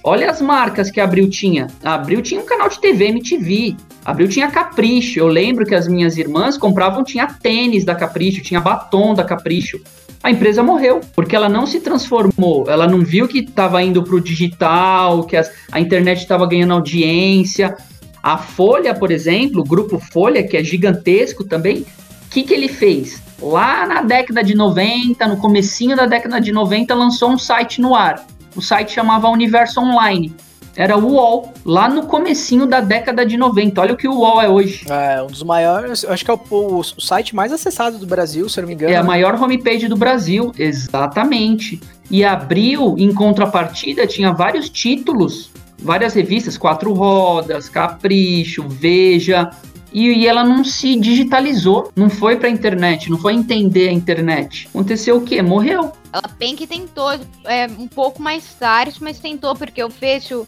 [0.04, 1.68] Olha as marcas que a Abril tinha.
[1.82, 3.76] A Abril tinha um canal de TV MTV.
[4.04, 5.20] A Abril tinha Capricho.
[5.20, 9.80] Eu lembro que as minhas irmãs compravam, tinha tênis da Capricho, tinha batom da Capricho
[10.22, 14.14] a empresa morreu, porque ela não se transformou, ela não viu que estava indo para
[14.14, 17.76] o digital, que as, a internet estava ganhando audiência,
[18.22, 21.84] a Folha, por exemplo, o grupo Folha, que é gigantesco também,
[22.26, 23.20] o que, que ele fez?
[23.40, 27.94] Lá na década de 90, no comecinho da década de 90, lançou um site no
[27.94, 28.24] ar.
[28.56, 30.34] O site chamava Universo Online.
[30.74, 33.80] Era o UOL, lá no comecinho da década de 90.
[33.80, 34.86] Olha o que o UOL é hoje.
[34.88, 38.48] É, um dos maiores, acho que é o, o, o site mais acessado do Brasil,
[38.48, 38.92] se eu não me engano.
[38.92, 41.78] É a maior homepage do Brasil, exatamente.
[42.10, 45.50] E abriu, em contrapartida, tinha vários títulos
[45.82, 49.50] várias revistas, Quatro Rodas, Capricho, Veja,
[49.92, 54.68] e, e ela não se digitalizou, não foi pra internet, não foi entender a internet.
[54.68, 55.42] Aconteceu o quê?
[55.42, 55.92] Morreu.
[56.12, 57.10] Ela bem que tentou
[57.44, 60.46] é, um pouco mais tarde, mas tentou, porque o fecho,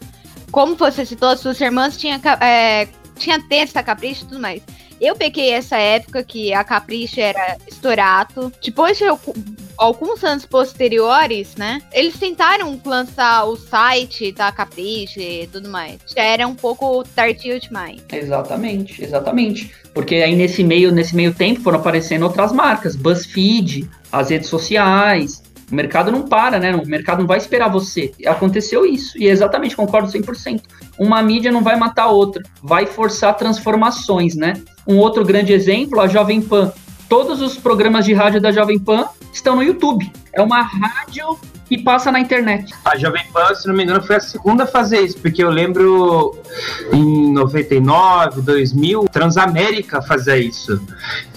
[0.51, 4.61] como você citou, as suas irmãs tinha, é, tinha testa, capricho e tudo mais.
[4.99, 8.51] Eu peguei essa época que a Capricho era estourato.
[8.63, 9.03] Depois de
[9.77, 11.81] alguns anos posteriores, né?
[11.91, 15.99] Eles tentaram lançar o site da Capricho e tudo mais.
[16.15, 18.01] Já era um pouco tardio demais.
[18.11, 19.71] Exatamente, exatamente.
[19.93, 25.41] Porque aí nesse meio, nesse meio tempo foram aparecendo outras marcas, BuzzFeed, as redes sociais,
[25.71, 26.75] o mercado não para, né?
[26.75, 28.11] O mercado não vai esperar você.
[28.25, 29.17] Aconteceu isso.
[29.17, 30.61] E exatamente, concordo 100%.
[30.97, 34.53] Uma mídia não vai matar a outra, vai forçar transformações, né?
[34.87, 36.71] Um outro grande exemplo, a Jovem Pan.
[37.09, 40.11] Todos os programas de rádio da Jovem Pan estão no YouTube.
[40.33, 42.73] É uma rádio que passa na internet.
[42.85, 45.49] A Jovem Pan, se não me engano, foi a segunda a fazer isso, porque eu
[45.49, 46.39] lembro
[46.93, 50.81] em 99, 2000, Transamérica fazia isso.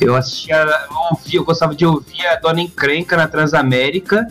[0.01, 4.27] Eu assistia, eu, ouvia, eu gostava de ouvir a Dona Encrenca na Transamérica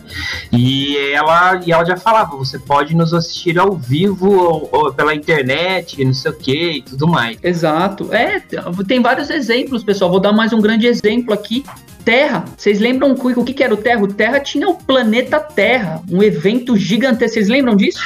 [0.52, 5.14] e ela, e ela já falava: você pode nos assistir ao vivo ou, ou pela
[5.14, 7.38] internet, não sei o que e tudo mais.
[7.44, 8.14] Exato.
[8.14, 8.42] É,
[8.88, 10.12] tem vários exemplos, pessoal.
[10.12, 11.66] Vou dar mais um grande exemplo aqui.
[12.08, 12.46] Terra.
[12.56, 14.02] Vocês lembram o que, que era o Terra?
[14.02, 17.34] O Terra tinha o planeta Terra, um evento gigantesco.
[17.34, 18.00] Vocês lembram disso?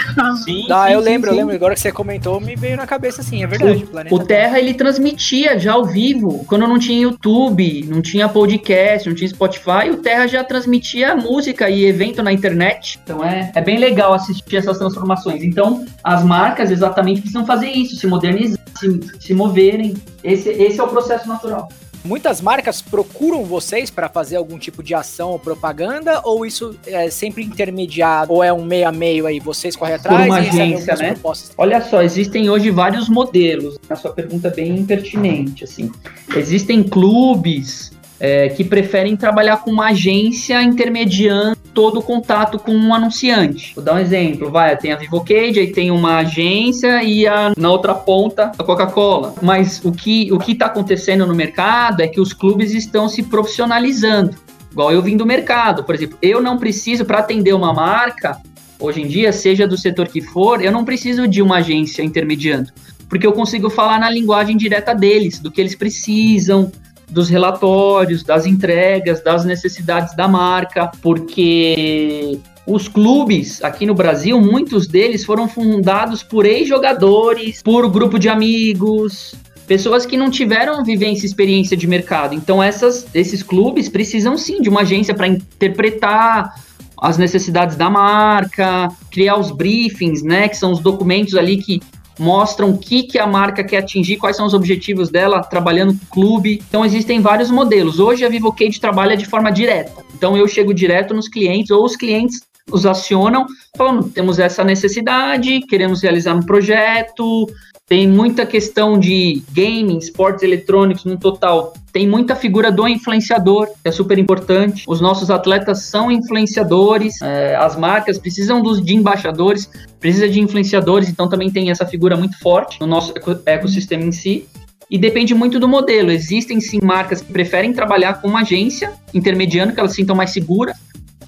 [0.43, 0.65] Sim.
[0.71, 1.35] Ah, sim, eu sim, lembro, sim.
[1.35, 1.55] eu lembro.
[1.55, 3.87] Agora que você comentou, me veio na cabeça assim, é verdade.
[4.09, 9.07] O, o Terra, ele transmitia já ao vivo, quando não tinha YouTube, não tinha podcast,
[9.07, 12.99] não tinha Spotify, o Terra já transmitia música e evento na internet.
[13.03, 15.43] Então é, é bem legal assistir essas transformações.
[15.43, 19.93] Então, as marcas exatamente precisam fazer isso, se modernizar, se, se moverem.
[20.23, 21.69] Esse, esse é o processo natural.
[22.03, 27.09] Muitas marcas procuram vocês para fazer algum tipo de ação ou propaganda, ou isso é
[27.09, 30.95] sempre intermediado, ou é um meio a meio aí, vocês correm atrás Por uma agência,
[30.95, 31.11] né?
[31.13, 31.51] Propostas?
[31.57, 33.77] Olha só, existem hoje vários modelos.
[33.89, 35.91] A sua pergunta é bem pertinente, assim.
[36.35, 42.93] Existem clubes é, que preferem trabalhar com uma agência intermediando todo o contato com um
[42.93, 43.73] anunciante.
[43.75, 47.71] Vou dar um exemplo, vai, tem a Vivocade, aí tem uma agência e a, na
[47.71, 49.33] outra ponta a Coca-Cola.
[49.41, 53.23] Mas o que o que está acontecendo no mercado é que os clubes estão se
[53.23, 54.35] profissionalizando.
[54.71, 58.39] Igual eu vim do mercado, por exemplo, eu não preciso para atender uma marca
[58.79, 62.71] hoje em dia, seja do setor que for, eu não preciso de uma agência intermediando,
[63.07, 66.71] porque eu consigo falar na linguagem direta deles, do que eles precisam,
[67.11, 74.87] dos relatórios, das entregas, das necessidades da marca, porque os clubes aqui no Brasil, muitos
[74.87, 79.35] deles foram fundados por ex-jogadores, por grupo de amigos,
[79.67, 82.33] pessoas que não tiveram vivência e experiência de mercado.
[82.33, 86.53] Então essas, esses clubes precisam sim de uma agência para interpretar
[87.01, 91.81] as necessidades da marca, criar os briefings, né, que são os documentos ali que
[92.21, 96.05] mostram o que, que a marca quer atingir, quais são os objetivos dela trabalhando com
[96.05, 96.63] o clube.
[96.67, 97.99] Então existem vários modelos.
[97.99, 100.05] Hoje a VivoCade trabalha de forma direta.
[100.15, 105.61] Então eu chego direto nos clientes ou os clientes os acionam falando, temos essa necessidade,
[105.61, 107.47] queremos realizar um projeto,
[107.91, 111.73] tem muita questão de gaming, esportes eletrônicos no total.
[111.91, 114.85] Tem muita figura do influenciador, que é super importante.
[114.87, 121.09] Os nossos atletas são influenciadores, é, as marcas precisam dos, de embaixadores, precisa de influenciadores,
[121.09, 123.13] então também tem essa figura muito forte no nosso
[123.45, 124.47] ecossistema em si.
[124.89, 126.11] E depende muito do modelo.
[126.11, 130.29] Existem sim marcas que preferem trabalhar com uma agência intermediando, que elas se sintam mais
[130.29, 130.77] seguras,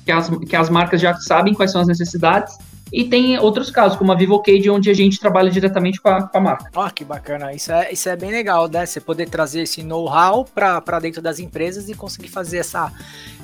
[0.06, 2.58] que as, que as marcas já sabem quais são as necessidades
[2.94, 6.38] e tem outros casos, como a VivoCade, onde a gente trabalha diretamente com a, com
[6.38, 6.70] a marca.
[6.76, 7.52] Ah, que bacana.
[7.52, 8.86] Isso é, isso é bem legal, né?
[8.86, 12.94] Você poder trazer esse know-how para dentro das empresas e conseguir fazer essa,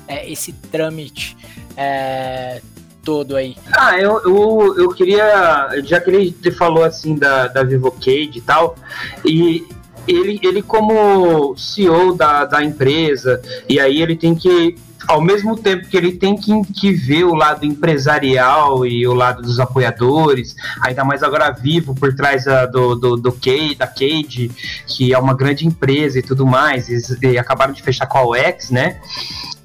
[0.06, 1.36] é, esse trâmite
[1.76, 2.62] é,
[3.04, 3.56] todo aí.
[3.72, 5.68] Ah, eu, eu, eu queria.
[5.82, 8.76] Já que ele falou assim da, da VivoCade e tal,
[9.24, 9.66] e
[10.06, 15.88] ele, ele como CEO da, da empresa, e aí ele tem que ao mesmo tempo
[15.88, 21.04] que ele tem que, que ver o lado empresarial e o lado dos apoiadores, ainda
[21.04, 24.50] mais agora vivo por trás da, do, do, do Cade, da Cade,
[24.86, 28.24] que é uma grande empresa e tudo mais, e, e acabaram de fechar com a
[28.24, 29.00] UX, né?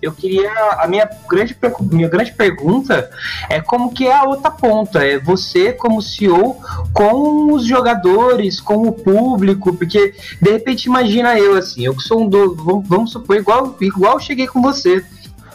[0.06, 1.58] Eu queria a minha grande
[1.92, 3.10] minha grande pergunta
[3.50, 5.04] é como que é a outra ponta?
[5.04, 6.58] É você como CEO
[6.94, 9.74] com os jogadores com o público?
[9.76, 13.76] Porque de repente imagina eu assim eu que sou um do, vamos, vamos supor igual
[13.82, 15.04] igual cheguei com você.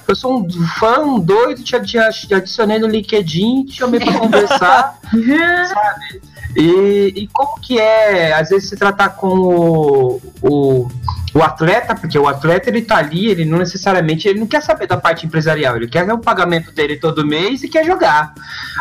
[0.09, 0.49] Eu sou um
[0.81, 6.21] fã doido, te, te, adicionei no LinkedIn, te chamei pra conversar, sabe?
[6.57, 10.89] E, e, como que é, às vezes, se tratar com o, o,
[11.35, 14.87] o atleta, porque o atleta ele tá ali, ele não necessariamente, ele não quer saber
[14.87, 18.35] da parte empresarial, ele quer ver o pagamento dele todo mês e quer jogar.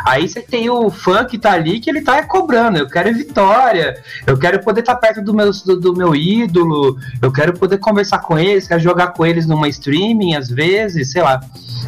[0.06, 4.02] Aí você tem o fã que tá ali que ele tá cobrando, eu quero vitória,
[4.26, 7.78] eu quero poder estar tá perto do meu, do, do, meu ídolo, eu quero poder
[7.78, 11.40] conversar com eles, quero jogar com eles numa streaming às vezes, sei lá.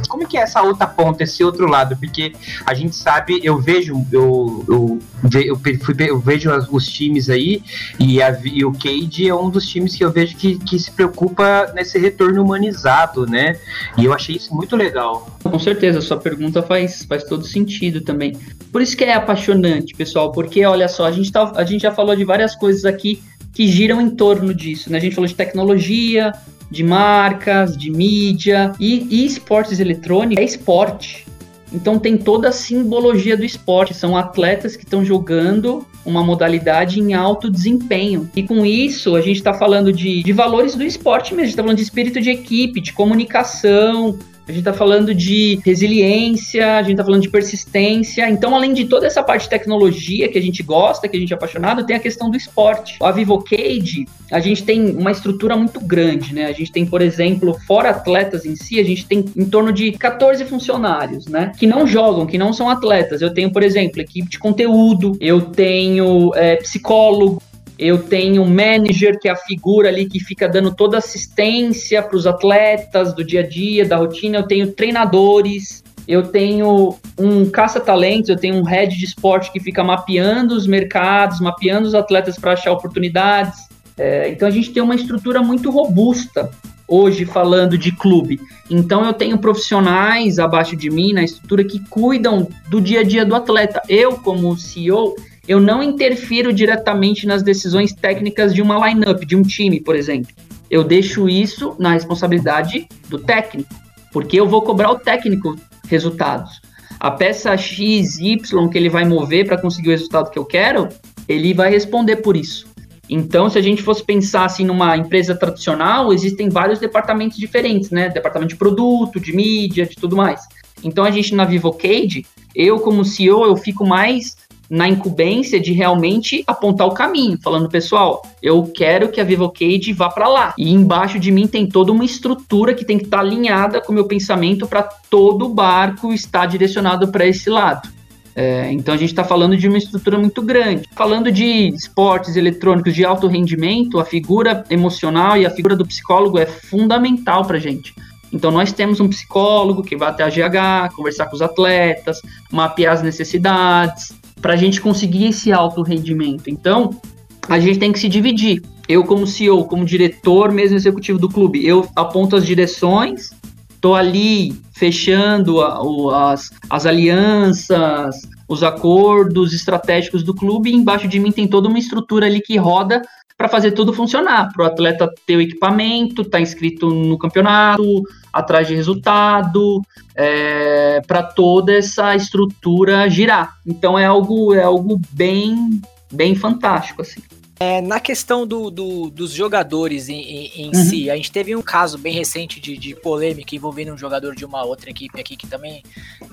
[0.08, 1.95] Como que é essa outra ponta, esse outro lado?
[1.95, 2.34] Porque
[2.65, 5.00] a gente sabe, eu vejo, eu, eu,
[5.45, 5.62] eu,
[6.08, 7.63] eu vejo os times aí,
[8.00, 10.92] e, a, e o Cade é um dos times que eu vejo que que, se
[10.92, 13.58] preocupa nesse retorno humanizado, né?
[13.98, 15.28] E eu achei isso muito legal.
[15.44, 18.38] Com certeza, sua pergunta faz, faz todo sentido também.
[18.72, 21.92] Por isso que é apaixonante, pessoal, porque olha só, a gente, tá, a gente já
[21.92, 23.22] falou de várias coisas aqui
[23.54, 24.98] que giram em torno disso, né?
[24.98, 26.32] A gente falou de tecnologia,
[26.72, 31.26] de marcas, de mídia e, e esportes eletrônicos é esporte.
[31.72, 33.94] Então tem toda a simbologia do esporte.
[33.94, 38.30] São atletas que estão jogando uma modalidade em alto desempenho.
[38.36, 41.42] E com isso, a gente está falando de, de valores do esporte mesmo.
[41.42, 44.18] A gente está falando de espírito de equipe, de comunicação,
[44.52, 48.30] a gente está falando de resiliência, a gente está falando de persistência.
[48.30, 51.32] Então, além de toda essa parte de tecnologia que a gente gosta, que a gente
[51.32, 52.98] é apaixonado, tem a questão do esporte.
[53.02, 56.46] A Vivocade, a gente tem uma estrutura muito grande, né?
[56.48, 59.94] A gente tem, por exemplo, fora atletas em si, a gente tem em torno de
[59.94, 61.54] 14 funcionários, né?
[61.58, 63.22] Que não jogam, que não são atletas.
[63.22, 67.42] Eu tenho, por exemplo, equipe de conteúdo, eu tenho é, psicólogo,
[67.82, 72.15] eu tenho um manager, que é a figura ali que fica dando toda assistência para
[72.15, 74.38] os atletas do dia a dia, da rotina.
[74.38, 79.84] Eu tenho treinadores, eu tenho um caça-talentos, eu tenho um head de esporte que fica
[79.84, 83.67] mapeando os mercados, mapeando os atletas para achar oportunidades.
[83.98, 86.52] É, então a gente tem uma estrutura muito robusta
[86.88, 88.39] hoje falando de clube.
[88.70, 93.26] Então eu tenho profissionais abaixo de mim na estrutura que cuidam do dia a dia
[93.26, 93.82] do atleta.
[93.89, 95.15] Eu, como CEO,
[95.47, 100.32] eu não interfiro diretamente nas decisões técnicas de uma lineup, de um time, por exemplo.
[100.69, 103.73] Eu deixo isso na responsabilidade do técnico,
[104.13, 105.56] porque eu vou cobrar o técnico
[105.88, 106.62] resultados.
[106.99, 110.88] A peça X, Y que ele vai mover para conseguir o resultado que eu quero,
[111.27, 112.71] ele vai responder por isso.
[113.10, 118.08] Então, se a gente fosse pensar assim numa empresa tradicional, existem vários departamentos diferentes, né?
[118.08, 120.41] Departamento de produto, de mídia, de tudo mais.
[120.82, 122.25] Então, a gente na Vivocade,
[122.56, 124.38] eu como CEO, eu fico mais
[124.72, 130.10] na incumbência de realmente apontar o caminho, falando, pessoal, eu quero que a Vivocade vá
[130.10, 130.54] para lá.
[130.58, 133.92] E embaixo de mim tem toda uma estrutura que tem que estar tá alinhada com
[133.92, 137.90] o meu pensamento para todo o barco estar direcionado para esse lado.
[138.34, 140.88] É, então a gente está falando de uma estrutura muito grande.
[140.96, 146.40] Falando de esportes eletrônicos de alto rendimento, a figura emocional e a figura do psicólogo
[146.40, 147.94] é fundamental para a gente.
[148.32, 152.94] Então nós temos um psicólogo que vai até a GH, conversar com os atletas, mapear
[152.94, 156.49] as necessidades, para a gente conseguir esse alto rendimento.
[156.49, 156.99] Então,
[157.47, 158.62] a gente tem que se dividir.
[158.88, 163.30] Eu, como CEO, como diretor mesmo executivo do clube, eu aponto as direções,
[163.69, 168.15] estou ali fechando a, o, as, as alianças,
[168.47, 172.58] os acordos estratégicos do clube, e embaixo de mim tem toda uma estrutura ali que
[172.58, 173.01] roda
[173.41, 178.04] para fazer tudo funcionar, para o atleta ter o equipamento, estar tá inscrito no campeonato,
[178.32, 179.82] atrás de resultado,
[180.13, 183.58] é, para toda essa estrutura girar.
[183.65, 185.82] Então é algo, é algo bem,
[186.13, 187.19] bem fantástico assim.
[187.62, 190.74] É, na questão do, do, dos jogadores em, em, em uhum.
[190.74, 194.43] si, a gente teve um caso bem recente de, de, polêmica envolvendo um jogador de
[194.43, 195.84] uma outra equipe aqui que também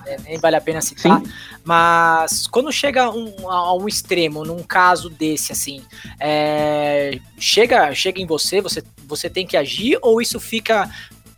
[0.07, 1.21] né, nem vale a pena citar.
[1.21, 1.31] Sim.
[1.63, 5.83] Mas quando chega um, a um extremo, num caso desse, assim,
[6.19, 10.89] é, chega, chega em você, você, você tem que agir ou isso fica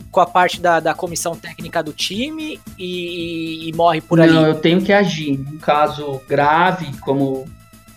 [0.10, 4.34] com a parte da, da comissão técnica do time e, e morre por Não, ali?
[4.36, 5.38] Não, eu tenho que agir.
[5.38, 7.46] Um caso grave, como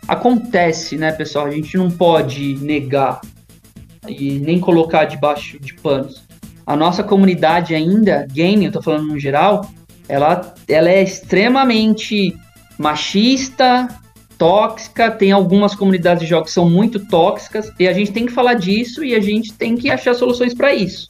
[0.08, 1.46] acontece, né, pessoal?
[1.46, 3.20] A gente não pode negar
[4.08, 6.22] e nem colocar debaixo de panos.
[6.66, 9.68] A nossa comunidade ainda, game, eu tô falando no geral,
[10.08, 12.36] ela, ela é extremamente
[12.78, 13.88] machista,
[14.38, 18.32] tóxica, tem algumas comunidades de jogos que são muito tóxicas, e a gente tem que
[18.32, 21.08] falar disso e a gente tem que achar soluções para isso.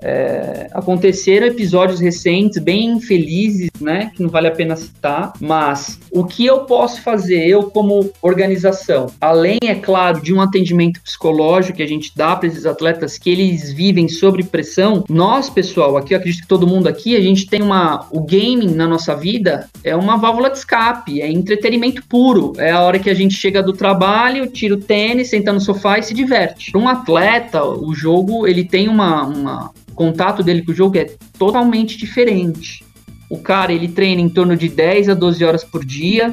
[0.00, 6.24] É, aconteceram episódios recentes bem infelizes, né, que não vale a pena citar, mas o
[6.24, 11.82] que eu posso fazer, eu como organização, além, é claro, de um atendimento psicológico que
[11.82, 16.18] a gente dá para esses atletas que eles vivem sob pressão, nós, pessoal, aqui, eu
[16.18, 19.94] acredito que todo mundo aqui, a gente tem uma, o gaming na nossa vida é
[19.94, 23.72] uma válvula de escape, é entretenimento puro, é a hora que a gente chega do
[23.72, 26.72] trabalho, tira o tênis, senta no sofá e se diverte.
[26.72, 31.06] Para um atleta, o jogo, ele tem uma, uma contato dele com o jogo é
[31.36, 32.84] totalmente diferente.
[33.28, 36.32] O cara, ele treina em torno de 10 a 12 horas por dia,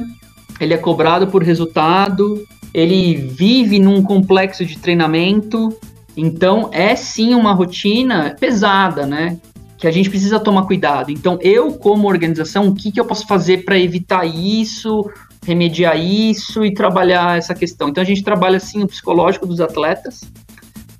[0.60, 5.76] ele é cobrado por resultado, ele vive num complexo de treinamento,
[6.16, 9.36] Então, é sim uma rotina pesada, né?
[9.76, 11.10] Que a gente precisa tomar cuidado.
[11.10, 15.10] Então, eu, como organização, o que, que eu posso fazer para evitar isso,
[15.44, 17.88] remediar isso e trabalhar essa questão?
[17.88, 20.20] Então, a gente trabalha, sim, o psicológico dos atletas.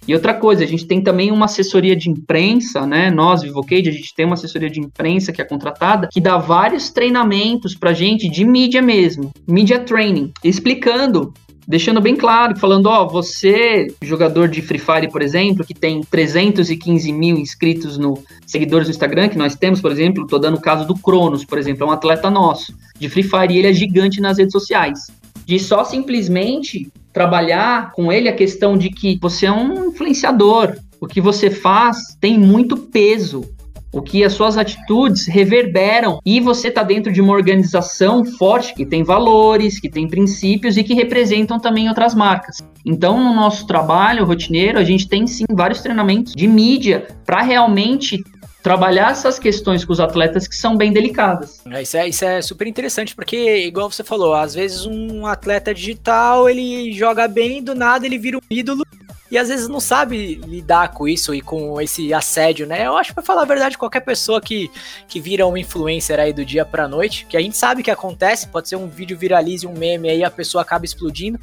[0.06, 3.10] E outra coisa, a gente tem também uma assessoria de imprensa, né?
[3.10, 6.90] Nós, Vivocade, a gente tem uma assessoria de imprensa que é contratada, que dá vários
[6.90, 11.32] treinamentos pra gente de mídia mesmo, media training, explicando
[11.66, 17.12] deixando bem claro, falando, ó, você, jogador de Free Fire, por exemplo, que tem 315
[17.12, 20.86] mil inscritos no seguidores no Instagram, que nós temos, por exemplo, tô dando o caso
[20.86, 24.20] do Cronos, por exemplo, é um atleta nosso de Free Fire e ele é gigante
[24.20, 25.00] nas redes sociais.
[25.44, 31.06] De só simplesmente trabalhar com ele a questão de que você é um influenciador, o
[31.06, 33.44] que você faz tem muito peso.
[33.92, 36.18] O que as suas atitudes reverberam.
[36.26, 40.82] E você está dentro de uma organização forte que tem valores, que tem princípios e
[40.82, 42.56] que representam também outras marcas.
[42.84, 48.20] Então, no nosso trabalho rotineiro, a gente tem sim vários treinamentos de mídia para realmente
[48.64, 51.60] trabalhar essas questões com os atletas que são bem delicadas.
[51.70, 55.74] É, isso, é, isso é super interessante, porque, igual você falou, às vezes um atleta
[55.74, 58.82] digital, ele joga bem, do nada ele vira um ídolo,
[59.30, 62.86] e às vezes não sabe lidar com isso e com esse assédio, né?
[62.86, 64.70] Eu acho pra falar a verdade, qualquer pessoa que,
[65.08, 68.48] que vira um influencer aí do dia pra noite, que a gente sabe que acontece,
[68.48, 71.38] pode ser um vídeo viralize, um meme aí, a pessoa acaba explodindo.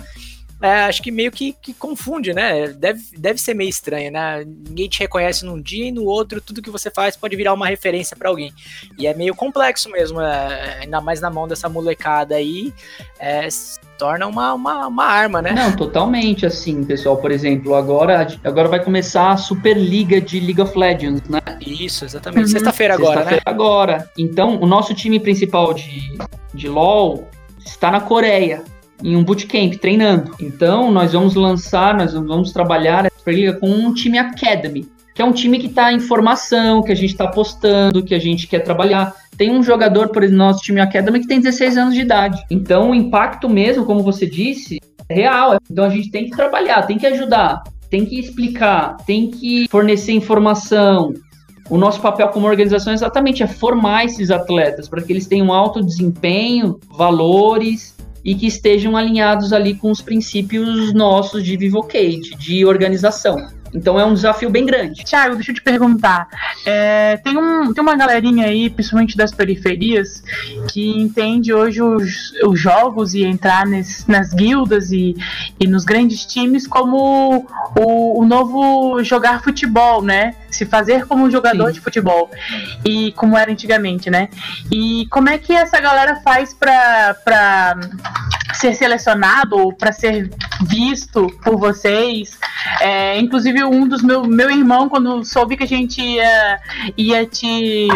[0.61, 2.67] É, acho que meio que, que, confunde, né?
[2.67, 4.43] Deve, deve ser meio estranho, né?
[4.45, 7.67] Ninguém te reconhece num dia e no outro, tudo que você faz pode virar uma
[7.67, 8.53] referência para alguém.
[8.97, 12.73] E é meio complexo mesmo, é, ainda mais na mão dessa molecada aí.
[13.19, 13.47] É,
[13.97, 15.51] torna uma, uma, uma arma, né?
[15.51, 17.17] Não, totalmente assim, pessoal.
[17.17, 21.39] Por exemplo, agora, agora vai começar a Superliga de League of Legends, né?
[21.59, 22.45] Isso, exatamente.
[22.45, 22.51] Uhum.
[22.51, 23.41] Sexta-feira agora, Sexta né?
[23.45, 24.09] agora.
[24.17, 26.17] Então, o nosso time principal de,
[26.53, 27.29] de LoL
[27.63, 28.63] está na Coreia,
[29.03, 30.31] em um bootcamp, treinando.
[30.39, 35.25] Então, nós vamos lançar, nós vamos trabalhar a Superliga com um time Academy que é
[35.25, 38.59] um time que está em formação, que a gente está apostando, que a gente quer
[38.59, 39.13] trabalhar.
[39.37, 42.43] Tem um jogador, por exemplo, no nosso time Academy que tem 16 anos de idade.
[42.49, 44.79] Então, o impacto mesmo, como você disse,
[45.09, 45.57] é real.
[45.69, 50.13] Então, a gente tem que trabalhar, tem que ajudar, tem que explicar, tem que fornecer
[50.13, 51.13] informação.
[51.69, 55.83] O nosso papel como organização exatamente é formar esses atletas para que eles tenham alto
[55.83, 63.60] desempenho, valores e que estejam alinhados ali com os princípios nossos de Vivocade, de organização.
[63.73, 65.03] Então é um desafio bem grande.
[65.03, 66.27] Tiago, deixa eu te perguntar.
[66.65, 70.23] É, tem, um, tem uma galerinha aí, principalmente das periferias,
[70.69, 75.15] que entende hoje os, os jogos e entrar nesse, nas guildas e,
[75.59, 77.47] e nos grandes times como
[77.77, 80.35] o, o novo jogar futebol, né?
[80.49, 81.73] Se fazer como um jogador Sim.
[81.73, 82.29] de futebol.
[82.83, 84.29] E como era antigamente, né?
[84.69, 87.79] E como é que essa galera faz pra, pra
[88.53, 90.29] ser selecionado ou para ser
[90.67, 92.37] visto por vocês?
[92.81, 96.59] É, inclusive um dos meu, meu irmão, quando soube que a gente ia,
[96.97, 97.87] ia, te,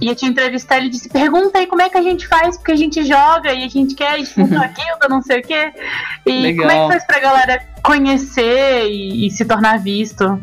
[0.00, 2.76] ia te entrevistar, ele disse, pergunta aí como é que a gente faz, porque a
[2.76, 5.72] gente joga e a gente quer ir junto a guilda, não sei o quê.
[6.24, 6.66] E Legal.
[6.66, 10.38] como é que faz pra galera conhecer e, e se tornar visto?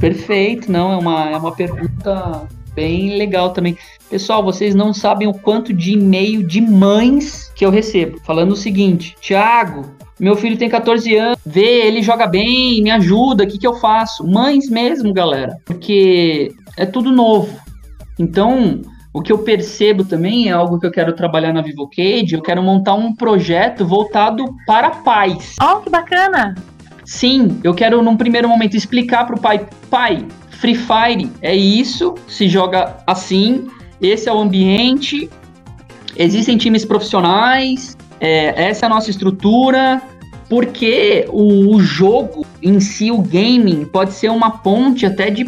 [0.00, 3.78] Perfeito, não, é uma, é uma pergunta bem legal também.
[4.10, 8.56] Pessoal, vocês não sabem o quanto de e-mail de mães que eu recebo, falando o
[8.56, 9.86] seguinte: Tiago,
[10.18, 13.74] meu filho tem 14 anos, vê, ele joga bem, me ajuda, o que, que eu
[13.74, 14.26] faço?
[14.26, 17.58] Mães mesmo, galera, porque é tudo novo.
[18.18, 18.80] Então,
[19.12, 22.62] o que eu percebo também é algo que eu quero trabalhar na Vivocade, eu quero
[22.62, 25.56] montar um projeto voltado para pais.
[25.62, 26.54] Oh, que bacana!
[27.04, 32.14] Sim, eu quero num primeiro momento explicar para o pai, pai, Free Fire é isso,
[32.26, 33.68] se joga assim,
[34.00, 35.30] esse é o ambiente,
[36.16, 40.00] existem times profissionais, é, essa é a nossa estrutura,
[40.48, 45.46] porque o, o, jogo em si, o gaming, pode ser uma ponte até de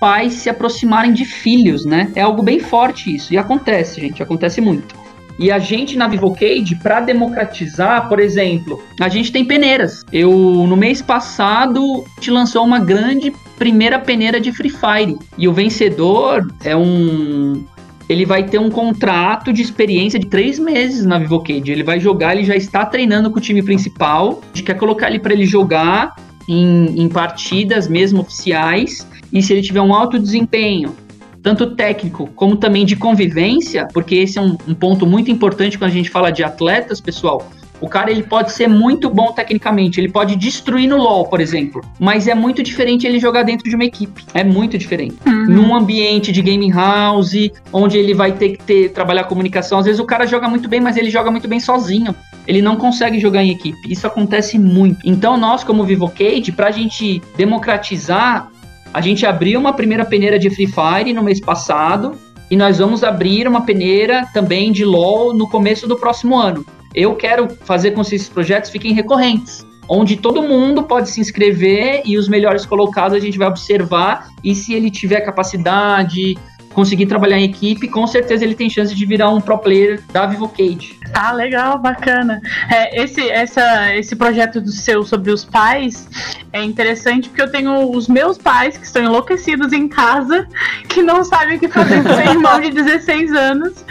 [0.00, 2.10] pais se aproximarem de filhos, né?
[2.14, 3.32] É algo bem forte isso.
[3.32, 4.94] E acontece, gente, acontece muito.
[5.38, 10.04] E a gente na Vivocade, para democratizar, por exemplo, a gente tem peneiras.
[10.12, 15.18] Eu, no mês passado, te lançou uma grande primeira peneira de Free Fire.
[15.36, 17.64] E o vencedor é um
[18.08, 21.70] ele vai ter um contrato de experiência de três meses na Vivocade.
[21.70, 24.40] Ele vai jogar, ele já está treinando com o time principal.
[24.42, 26.14] A gente quer colocar ele para ele jogar
[26.48, 29.06] em, em partidas mesmo oficiais.
[29.32, 30.94] E se ele tiver um alto desempenho,
[31.42, 35.90] tanto técnico como também de convivência, porque esse é um, um ponto muito importante quando
[35.90, 37.50] a gente fala de atletas, pessoal.
[37.84, 41.82] O cara ele pode ser muito bom tecnicamente, ele pode destruir no LoL, por exemplo,
[42.00, 44.24] mas é muito diferente ele jogar dentro de uma equipe.
[44.32, 45.16] É muito diferente.
[45.26, 45.44] Uhum.
[45.44, 50.00] Num ambiente de gaming house, onde ele vai ter que ter trabalhar comunicação, às vezes
[50.00, 52.14] o cara joga muito bem, mas ele joga muito bem sozinho.
[52.46, 53.90] ele não consegue jogar em equipe.
[53.90, 54.98] Isso acontece muito.
[55.04, 58.50] Então, nós, como Vivocade, pra gente democratizar,
[58.92, 62.14] a gente abriu uma primeira peneira de Free Fire no mês passado
[62.50, 66.64] e nós vamos abrir uma peneira também de LoL no começo do próximo ano.
[66.94, 72.02] Eu quero fazer com que esses projetos fiquem recorrentes onde todo mundo pode se inscrever
[72.04, 76.38] e os melhores colocados a gente vai observar e se ele tiver capacidade,
[76.74, 80.26] conseguir trabalhar em equipe, com certeza ele tem chance de virar um pro player da
[80.26, 80.98] Vivocade.
[81.14, 82.40] Ah, legal, bacana.
[82.68, 86.08] É, esse, essa, esse projeto do seu sobre os pais
[86.52, 90.48] é interessante porque eu tenho os meus pais que estão enlouquecidos em casa,
[90.88, 93.84] que não sabem o que fazer com seu irmão de 16 anos,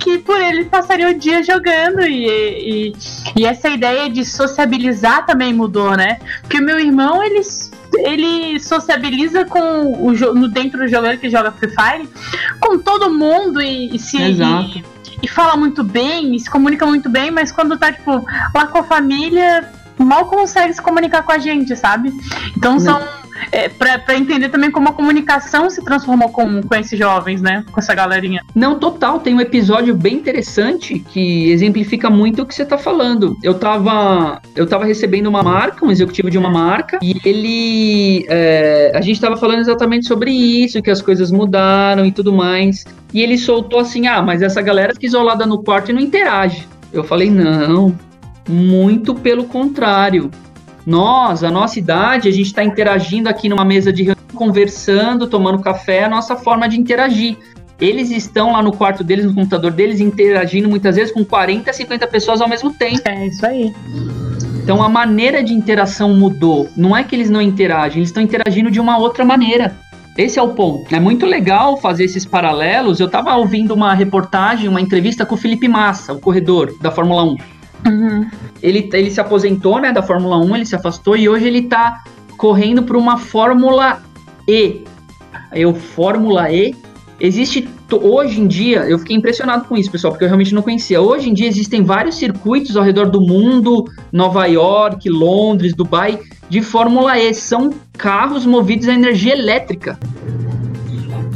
[0.00, 2.92] que por ele passaria o dia jogando e, e,
[3.36, 6.18] e essa ideia de sociabilizar também mudou, né?
[6.40, 7.40] Porque o meu irmão, ele
[7.98, 9.60] ele sociabiliza com
[9.92, 12.08] o no dentro do jogador que joga Free Fire
[12.60, 14.16] com todo mundo e, e se.
[14.76, 14.84] E,
[15.22, 18.24] e, fala muito bem, e se comunica muito bem, mas quando tá tipo
[18.54, 22.10] lá com a família mal consegue se comunicar com a gente, sabe?
[22.56, 23.00] Então são
[23.52, 27.64] é, para entender também como a comunicação se transformou com, com esses jovens, né?
[27.70, 28.42] Com essa galerinha.
[28.54, 29.20] Não, total.
[29.20, 33.36] Tem um episódio bem interessante que exemplifica muito o que você tá falando.
[33.42, 38.26] Eu tava, eu tava recebendo uma marca, um executivo de uma marca, e ele.
[38.28, 42.84] É, a gente tava falando exatamente sobre isso, que as coisas mudaram e tudo mais.
[43.12, 46.66] E ele soltou assim: ah, mas essa galera fica isolada no quarto e não interage.
[46.92, 47.96] Eu falei: não,
[48.48, 50.30] muito pelo contrário
[50.86, 55.60] nós, a nossa idade, a gente está interagindo aqui numa mesa de reunião, conversando, tomando
[55.60, 57.36] café, é a nossa forma de interagir.
[57.80, 62.06] Eles estão lá no quarto deles, no computador deles, interagindo muitas vezes com 40, 50
[62.08, 63.00] pessoas ao mesmo tempo.
[63.06, 63.72] É isso aí.
[64.62, 66.68] Então a maneira de interação mudou.
[66.76, 69.74] Não é que eles não interagem, eles estão interagindo de uma outra maneira.
[70.16, 70.94] Esse é o ponto.
[70.94, 73.00] É muito legal fazer esses paralelos.
[73.00, 77.24] Eu estava ouvindo uma reportagem, uma entrevista com o Felipe Massa, o corredor da Fórmula
[77.24, 77.36] 1.
[77.86, 78.28] Uhum.
[78.62, 82.02] Ele, ele se aposentou né, da Fórmula 1, ele se afastou e hoje ele está
[82.36, 84.02] correndo para uma Fórmula
[84.46, 84.84] E.
[85.52, 86.74] Eu, Fórmula E.
[87.18, 91.00] Existe hoje em dia, eu fiquei impressionado com isso, pessoal, porque eu realmente não conhecia.
[91.02, 96.18] Hoje em dia existem vários circuitos ao redor do mundo, Nova York, Londres, Dubai,
[96.48, 97.34] de Fórmula E.
[97.34, 99.98] São carros movidos a energia elétrica.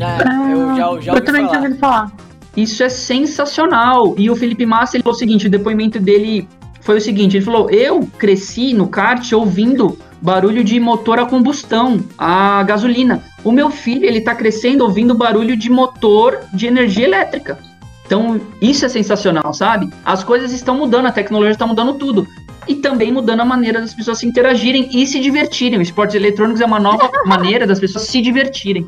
[0.01, 2.13] É, eu já, já eu também tinha ouvido falar.
[2.57, 4.15] Isso é sensacional.
[4.17, 6.49] E o Felipe Massa, ele falou o seguinte, o depoimento dele
[6.81, 12.05] foi o seguinte, ele falou, eu cresci no kart ouvindo barulho de motor a combustão,
[12.17, 13.23] a gasolina.
[13.43, 17.59] O meu filho, ele tá crescendo ouvindo barulho de motor de energia elétrica.
[18.07, 19.91] Então, isso é sensacional, sabe?
[20.05, 22.27] As coisas estão mudando, a tecnologia está mudando tudo.
[22.69, 25.81] E também mudando a maneira das pessoas se interagirem e se divertirem.
[25.81, 28.87] Esportes eletrônicos é uma nova maneira das pessoas se divertirem.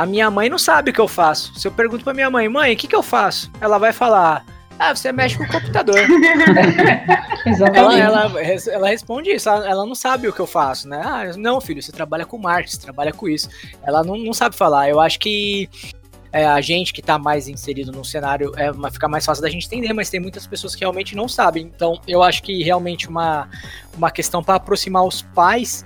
[0.00, 1.54] A minha mãe não sabe o que eu faço.
[1.60, 3.52] Se eu pergunto pra minha mãe, mãe, o que, que eu faço?
[3.60, 4.46] Ela vai falar,
[4.78, 5.98] ah, você mexe com o computador.
[7.74, 8.32] ela, ela,
[8.72, 11.02] ela, responde isso, ela, ela, não sabe o que eu faço, né?
[11.04, 13.50] Ah, não, filho, você trabalha com marketing, você trabalha com isso.
[13.82, 14.88] Ela não, não sabe falar.
[14.88, 15.68] Eu acho que
[16.32, 19.66] é, a gente que tá mais inserido no cenário é, fica mais fácil da gente
[19.66, 21.70] entender, mas tem muitas pessoas que realmente não sabem.
[21.76, 23.50] Então, eu acho que realmente uma,
[23.94, 25.84] uma questão para aproximar os pais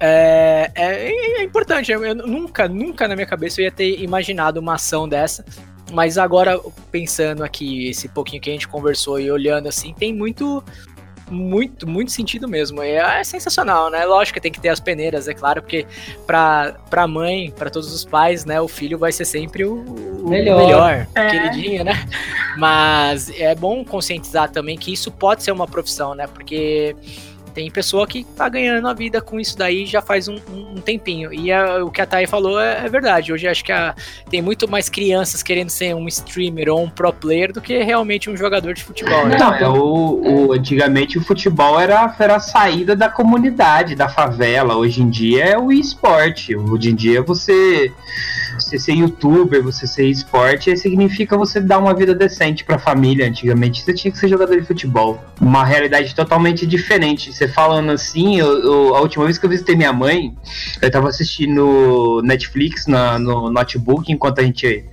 [0.00, 1.90] é, é, é importante.
[1.92, 5.44] Eu, eu, nunca, nunca na minha cabeça eu ia ter imaginado uma ação dessa.
[5.92, 6.58] Mas agora,
[6.90, 10.62] pensando aqui, esse pouquinho que a gente conversou e olhando assim, tem muito.
[11.30, 12.82] Muito, muito sentido mesmo.
[12.82, 14.04] É, é sensacional, né?
[14.04, 15.86] Lógico que tem que ter as peneiras, é claro, porque
[16.26, 19.80] pra, pra mãe, para todos os pais, né, o filho vai ser sempre o,
[20.22, 21.30] o melhor, melhor é.
[21.30, 21.92] queridinho, né?
[22.58, 26.26] Mas é bom conscientizar também que isso pode ser uma profissão, né?
[26.26, 26.94] Porque
[27.54, 31.32] tem pessoa que tá ganhando a vida com isso daí já faz um, um tempinho.
[31.32, 33.32] E a, o que a Thay falou é, é, verdade.
[33.32, 33.94] Hoje acho que a,
[34.28, 38.28] tem muito mais crianças querendo ser um streamer ou um pro player do que realmente
[38.28, 39.26] um jogador de futebol.
[39.26, 39.38] Né?
[39.38, 44.76] Não, é o, o, antigamente o futebol era, era a saída da comunidade, da favela.
[44.76, 46.56] Hoje em dia é o esporte.
[46.56, 47.92] Hoje em dia você
[48.54, 53.26] você ser youtuber, você ser esporte, significa você dar uma vida decente pra família.
[53.26, 55.22] Antigamente você tinha que ser jogador de futebol.
[55.40, 57.32] Uma realidade totalmente diferente.
[57.32, 60.34] Você falando assim, eu, eu, a última vez que eu visitei minha mãe,
[60.80, 64.84] eu tava assistindo Netflix na, no notebook enquanto a gente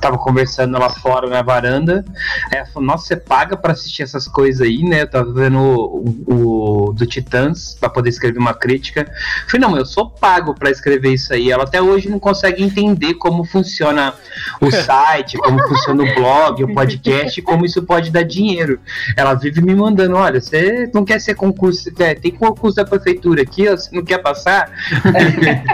[0.00, 2.04] tava conversando lá fora na varanda.
[2.50, 5.02] Aí ela falou, nossa, você paga para assistir essas coisas aí, né?
[5.02, 9.00] Eu tava vendo o, o, do Titãs para poder escrever uma crítica.
[9.00, 11.50] Eu falei, não, eu sou pago para escrever isso aí.
[11.50, 14.14] Ela até hoje não consegue entender como funciona
[14.60, 18.80] o site, como funciona o blog, o podcast, como isso pode dar dinheiro.
[19.16, 23.68] Ela vive me mandando, olha, você não quer ser concurso, tem concurso da prefeitura aqui,
[23.68, 24.70] ó, você não quer passar?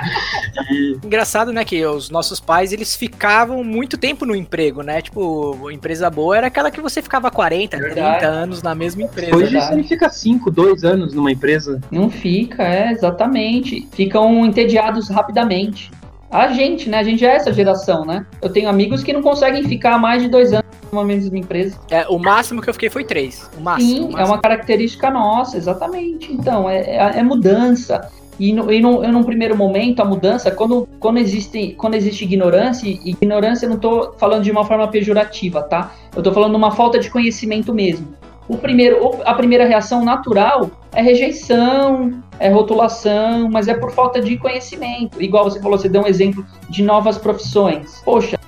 [1.05, 5.01] Engraçado, né, que os nossos pais, eles ficavam muito tempo tempo no emprego, né?
[5.01, 8.19] Tipo, empresa boa era aquela que você ficava 40, Verdade.
[8.19, 9.37] 30 anos na mesma empresa.
[9.37, 9.83] Hoje verdade.
[9.83, 11.81] você fica 5, 2 anos numa empresa.
[11.91, 13.89] Não fica, é, exatamente.
[13.93, 15.91] Ficam entediados rapidamente.
[16.29, 16.99] A gente, né?
[16.99, 18.27] A gente é essa geração, né?
[18.43, 21.79] Eu tenho amigos que não conseguem ficar mais de dois anos numa mesma empresa.
[21.91, 23.49] É, o máximo que eu fiquei foi três.
[23.57, 23.91] O máximo.
[23.91, 24.27] Sim, o é máximo.
[24.27, 26.33] uma característica nossa, exatamente.
[26.33, 28.11] Então, é, é, é mudança.
[28.41, 33.11] E, no, e, num primeiro momento, a mudança, quando, quando, existe, quando existe ignorância, e
[33.11, 35.93] ignorância eu não estou falando de uma forma pejorativa, tá?
[36.15, 38.09] Eu estou falando de uma falta de conhecimento mesmo.
[38.49, 44.39] O primeiro, a primeira reação natural é rejeição, é rotulação, mas é por falta de
[44.39, 45.21] conhecimento.
[45.23, 48.01] Igual você falou, você deu um exemplo de novas profissões.
[48.03, 48.41] Poxa,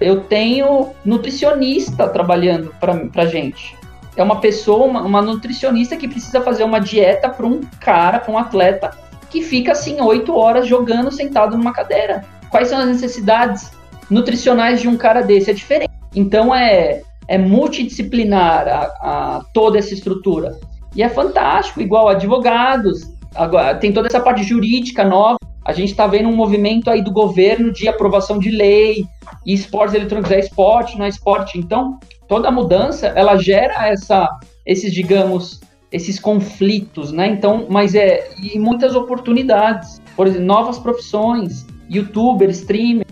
[0.00, 2.74] eu tenho nutricionista trabalhando
[3.12, 3.78] pra gente.
[4.16, 8.32] É uma pessoa, uma, uma nutricionista que precisa fazer uma dieta para um cara, para
[8.32, 8.90] um atleta,
[9.30, 12.24] que fica assim oito horas jogando sentado numa cadeira.
[12.50, 13.70] Quais são as necessidades
[14.10, 15.50] nutricionais de um cara desse?
[15.50, 15.92] É diferente.
[16.14, 20.58] Então é, é multidisciplinar a, a toda essa estrutura.
[20.94, 25.38] E é fantástico, igual advogados, agora tem toda essa parte jurídica nova.
[25.64, 29.06] A gente está vendo um movimento aí do governo de aprovação de lei,
[29.46, 31.58] e esportes eletrônicos é esporte, não é esporte.
[31.58, 34.28] Então, toda mudança, ela gera essa,
[34.66, 35.60] esses, digamos,
[35.92, 37.28] esses conflitos, né?
[37.28, 43.06] Então, mas é e muitas oportunidades, por exemplo, novas profissões, youtuber, streamer,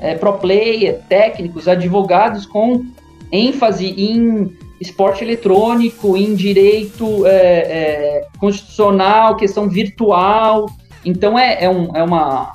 [0.00, 2.84] é, pro player, técnicos, advogados com
[3.30, 10.68] ênfase em esporte eletrônico, em direito é, é, constitucional, questão virtual.
[11.04, 12.52] Então é, é, um, é uma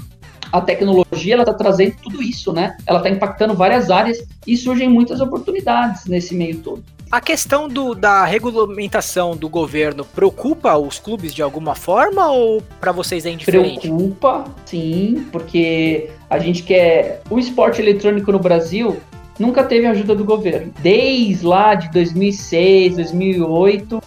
[0.52, 2.78] a tecnologia ela está trazendo tudo isso, né?
[2.86, 6.84] Ela está impactando várias áreas e surgem muitas oportunidades nesse meio todo.
[7.10, 12.92] A questão do, da regulamentação do governo preocupa os clubes de alguma forma ou para
[12.92, 13.88] vocês é indiferente?
[13.88, 17.22] Preocupa, sim, porque a gente quer.
[17.30, 18.98] O esporte eletrônico no Brasil
[19.40, 20.74] nunca teve ajuda do governo.
[20.80, 24.02] Desde lá de 2006, 2008,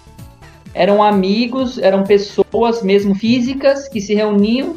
[0.75, 4.77] eram amigos, eram pessoas mesmo físicas que se reuniam,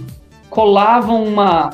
[0.50, 1.72] colavam uma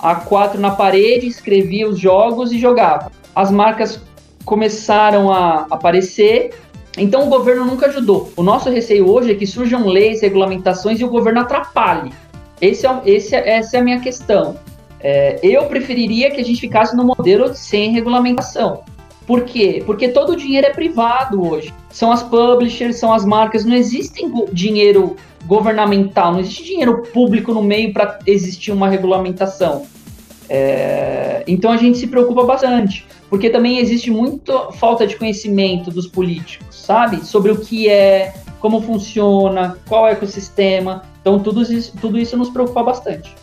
[0.00, 3.08] A4 na parede, escreviam os jogos e jogavam.
[3.34, 4.02] As marcas
[4.44, 6.54] começaram a aparecer,
[6.98, 8.30] então o governo nunca ajudou.
[8.36, 12.12] O nosso receio hoje é que surjam leis, regulamentações e o governo atrapalhe.
[12.60, 14.56] Esse é, esse é, essa é a minha questão.
[15.00, 18.82] É, eu preferiria que a gente ficasse no modelo sem regulamentação.
[19.26, 19.82] Por quê?
[19.84, 21.72] Porque todo o dinheiro é privado hoje.
[21.90, 25.16] São as publishers, são as marcas, não existem go- dinheiro
[25.46, 29.86] governamental, não existe dinheiro público no meio para existir uma regulamentação.
[30.48, 36.06] É, então a gente se preocupa bastante, porque também existe muita falta de conhecimento dos
[36.06, 37.24] políticos, sabe?
[37.24, 41.02] Sobre o que é, como funciona, qual é o ecossistema.
[41.22, 43.34] Então tudo isso, tudo isso nos preocupa bastante.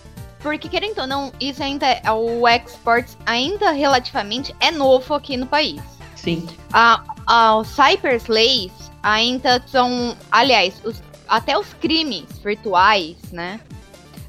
[0.44, 2.00] Porque, querendo ou não, isso ainda é.
[2.12, 5.82] O Exports ainda relativamente é novo aqui no país.
[6.16, 6.46] Sim.
[6.72, 8.72] A, a, os cyberslays
[9.02, 10.16] ainda são.
[10.32, 13.60] Aliás, os- até os crimes virtuais, né?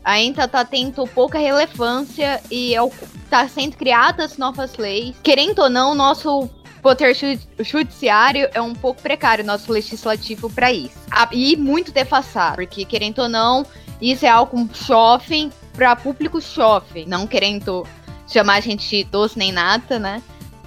[0.05, 2.90] Ainda tá tendo pouca relevância e é o-
[3.28, 5.14] tá sendo criadas novas leis.
[5.22, 6.48] Querendo ou não, nosso
[6.82, 10.98] poder ju- judiciário é um pouco precário, nosso legislativo para isso.
[11.32, 13.66] E muito defasado, porque querendo ou não,
[14.01, 17.86] isso é algo jovem para público jovem, não querendo
[18.26, 20.22] chamar a gente de doce nem nada, né?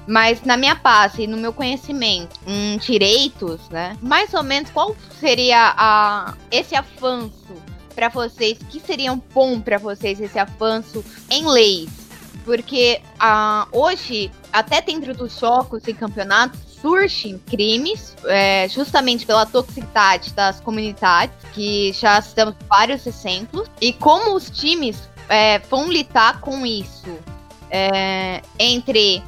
[0.06, 3.98] Mas na minha base, no meu conhecimento em direitos, né?
[4.02, 7.32] Mais ou menos qual seria a, esse avanço
[7.94, 8.58] para vocês?
[8.70, 11.90] Que seria bom para vocês esse avanço em leis?
[12.44, 20.34] Porque ah, hoje, até dentro dos jogos e campeonatos, surgem crimes, é, justamente pela toxicidade
[20.34, 23.70] das comunidades, que já estamos vários exemplos.
[23.80, 27.18] E como os times é, vão lidar com isso?
[27.72, 29.24] É, entre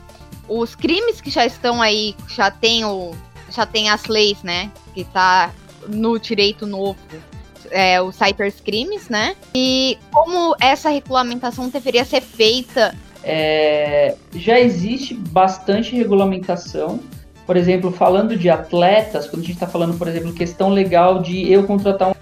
[0.48, 3.16] os crimes que já estão aí, já tem o,
[3.50, 5.52] já tem as leis, né, que tá
[5.88, 7.00] no direito novo,
[7.72, 9.36] é, os cybercrimes, né?
[9.54, 12.96] E como essa regulamentação deveria ser feita?
[13.24, 17.00] É, já existe bastante regulamentação.
[17.46, 21.52] Por exemplo, falando de atletas, quando a gente está falando, por exemplo, questão legal de
[21.52, 22.16] eu contratar um.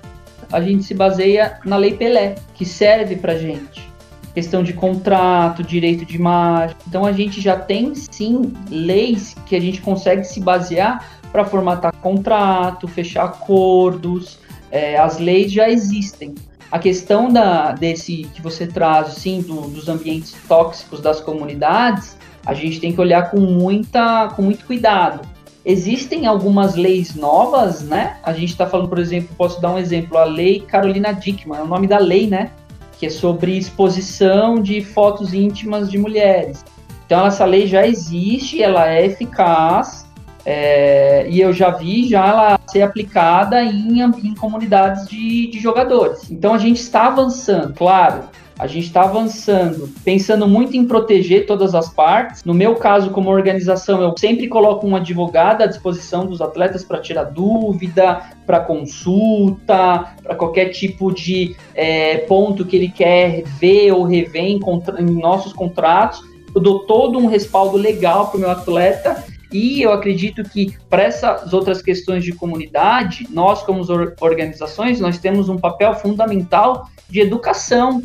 [0.51, 3.89] A gente se baseia na Lei Pelé, que serve pra gente.
[4.33, 6.75] Questão de contrato, direito de imagem.
[6.87, 11.93] Então a gente já tem sim leis que a gente consegue se basear para formatar
[11.97, 14.37] contrato, fechar acordos.
[14.73, 16.33] É, as leis já existem.
[16.71, 22.55] A questão da, desse que você traz, sim, do, dos ambientes tóxicos das comunidades, a
[22.55, 25.21] gente tem que olhar com, muita, com muito cuidado.
[25.63, 28.17] Existem algumas leis novas, né?
[28.23, 31.61] A gente está falando, por exemplo, posso dar um exemplo, a Lei Carolina Dickman, é
[31.61, 32.49] o nome da lei, né?
[32.97, 36.65] Que é sobre exposição de fotos íntimas de mulheres.
[37.05, 40.02] Então essa lei já existe, ela é eficaz
[40.45, 46.29] é, e eu já vi já ela ser aplicada em, em comunidades de, de jogadores.
[46.29, 48.23] Então a gente está avançando, claro.
[48.57, 52.43] A gente está avançando, pensando muito em proteger todas as partes.
[52.43, 57.01] No meu caso, como organização, eu sempre coloco um advogado à disposição dos atletas para
[57.01, 64.03] tirar dúvida, para consulta, para qualquer tipo de é, ponto que ele quer ver ou
[64.03, 64.59] rever em,
[64.99, 66.21] em nossos contratos.
[66.53, 71.03] Eu dou todo um respaldo legal para o meu atleta e eu acredito que para
[71.03, 73.85] essas outras questões de comunidade, nós como
[74.19, 78.01] organizações, nós temos um papel fundamental de educação,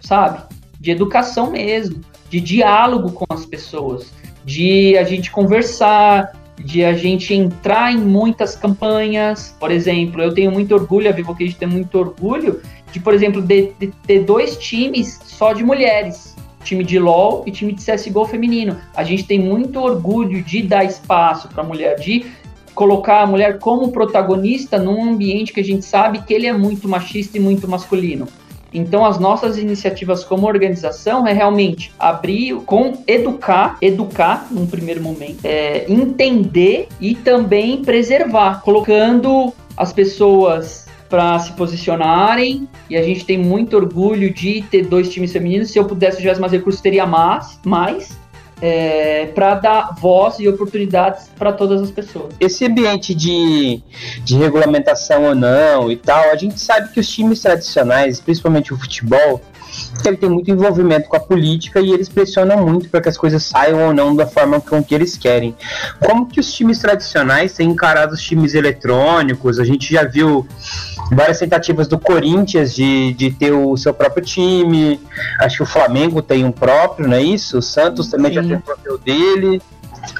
[0.00, 0.42] sabe?
[0.80, 4.10] De educação mesmo, de diálogo com as pessoas,
[4.44, 9.54] de a gente conversar, de a gente entrar em muitas campanhas.
[9.60, 13.42] Por exemplo, eu tenho muito orgulho, a Vivo Cage tem muito orgulho de, por exemplo,
[13.42, 13.74] de
[14.06, 16.34] ter dois times só de mulheres.
[16.66, 18.76] Time de LoL e time de CSGO feminino.
[18.94, 22.26] A gente tem muito orgulho de dar espaço para a mulher, de
[22.74, 26.88] colocar a mulher como protagonista num ambiente que a gente sabe que ele é muito
[26.88, 28.26] machista e muito masculino.
[28.74, 35.38] Então, as nossas iniciativas como organização é realmente abrir com educar, educar num primeiro momento,
[35.44, 43.38] é, entender e também preservar, colocando as pessoas para se posicionarem e a gente tem
[43.38, 45.70] muito orgulho de ter dois times femininos.
[45.70, 48.16] Se eu pudesse, tivesse mais recursos, teria mais, mais
[48.60, 52.34] é, para dar voz e oportunidades para todas as pessoas.
[52.40, 53.82] Esse ambiente de,
[54.24, 58.78] de regulamentação ou não e tal, a gente sabe que os times tradicionais, principalmente o
[58.78, 59.40] futebol,
[60.04, 63.42] ele tem muito envolvimento com a política e eles pressionam muito para que as coisas
[63.44, 65.54] saiam ou não da forma com que eles querem.
[66.04, 69.58] Como que os times tradicionais têm encarado os times eletrônicos?
[69.58, 70.46] A gente já viu
[71.10, 75.00] várias tentativas do Corinthians de, de ter o seu próprio time.
[75.40, 77.58] Acho que o Flamengo tem um próprio, não é isso?
[77.58, 78.34] O Santos também Sim.
[78.34, 79.60] já tem o próprio dele.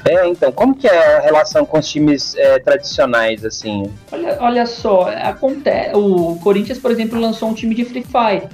[0.05, 3.89] É, então, como que é a relação com os times é, tradicionais, assim?
[4.11, 8.49] Olha, olha só, acontece, o Corinthians, por exemplo, lançou um time de Free Fire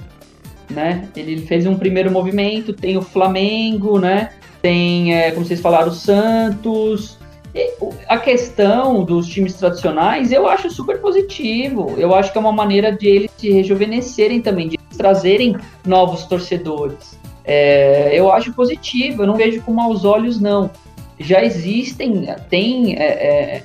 [0.74, 1.08] né?
[1.16, 4.30] Ele fez um primeiro movimento, tem o Flamengo, né?
[4.60, 7.18] Tem, é, como vocês falaram, o Santos.
[7.54, 7.72] E
[8.08, 11.94] a questão dos times tradicionais eu acho super positivo.
[11.96, 15.56] Eu acho que é uma maneira de eles se rejuvenescerem também, de trazerem
[15.86, 17.18] novos torcedores.
[17.44, 20.70] É, eu acho positivo, eu não vejo com maus olhos, não.
[21.18, 23.62] Já existem, tem é, é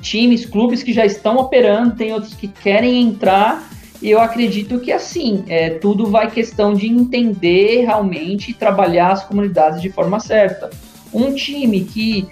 [0.00, 3.67] times, clubes que já estão operando, tem outros que querem entrar
[4.00, 9.24] e eu acredito que assim, é, tudo vai questão de entender realmente e trabalhar as
[9.24, 10.70] comunidades de forma certa.
[11.12, 12.28] Um time que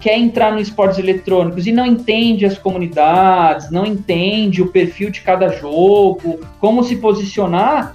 [0.00, 5.20] quer entrar no esportes eletrônicos e não entende as comunidades, não entende o perfil de
[5.20, 7.94] cada jogo, como se posicionar,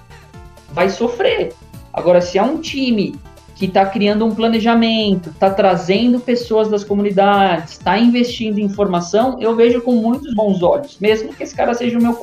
[0.72, 1.52] vai sofrer.
[1.92, 3.16] Agora, se é um time
[3.56, 9.56] que está criando um planejamento, está trazendo pessoas das comunidades, está investindo em informação, eu
[9.56, 12.14] vejo com muitos bons olhos, mesmo que esse cara seja o meu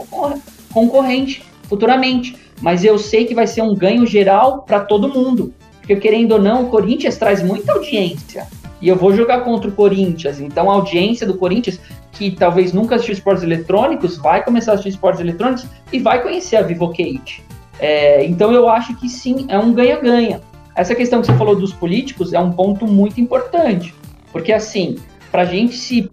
[0.75, 2.37] concorrente futuramente.
[2.61, 5.55] Mas eu sei que vai ser um ganho geral para todo mundo.
[5.79, 8.47] Porque, querendo ou não, o Corinthians traz muita audiência.
[8.81, 10.41] E eu vou jogar contra o Corinthians.
[10.41, 11.81] Então, a audiência do Corinthians,
[12.13, 16.57] que talvez nunca assistiu esportes eletrônicos, vai começar a assistir esportes eletrônicos e vai conhecer
[16.57, 17.43] a Vivocate.
[17.79, 20.41] É, então, eu acho que sim, é um ganha-ganha.
[20.75, 23.95] Essa questão que você falou dos políticos é um ponto muito importante,
[24.33, 24.97] porque assim,
[25.31, 26.11] para a gente se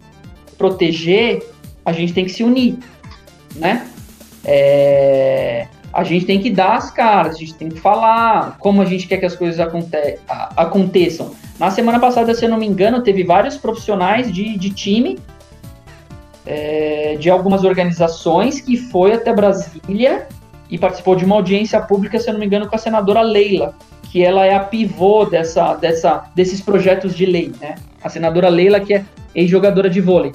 [0.56, 1.44] proteger,
[1.84, 2.78] a gente tem que se unir,
[3.56, 3.88] né?
[4.44, 8.86] É, a gente tem que dar as caras, a gente tem que falar como a
[8.86, 10.18] gente quer que as coisas aconte
[10.56, 11.32] aconteçam.
[11.60, 15.20] Na semana passada, se eu não me engano, teve vários profissionais de, de time
[16.46, 20.28] é, de algumas organizações que foi até Brasília
[20.70, 23.76] e participou de uma audiência pública, se eu não me engano, com a senadora Leila,
[24.04, 27.76] que ela é a pivô dessa, dessa, desses projetos de lei, né?
[28.02, 30.32] A senadora Leila, que é ex-jogadora de vôlei.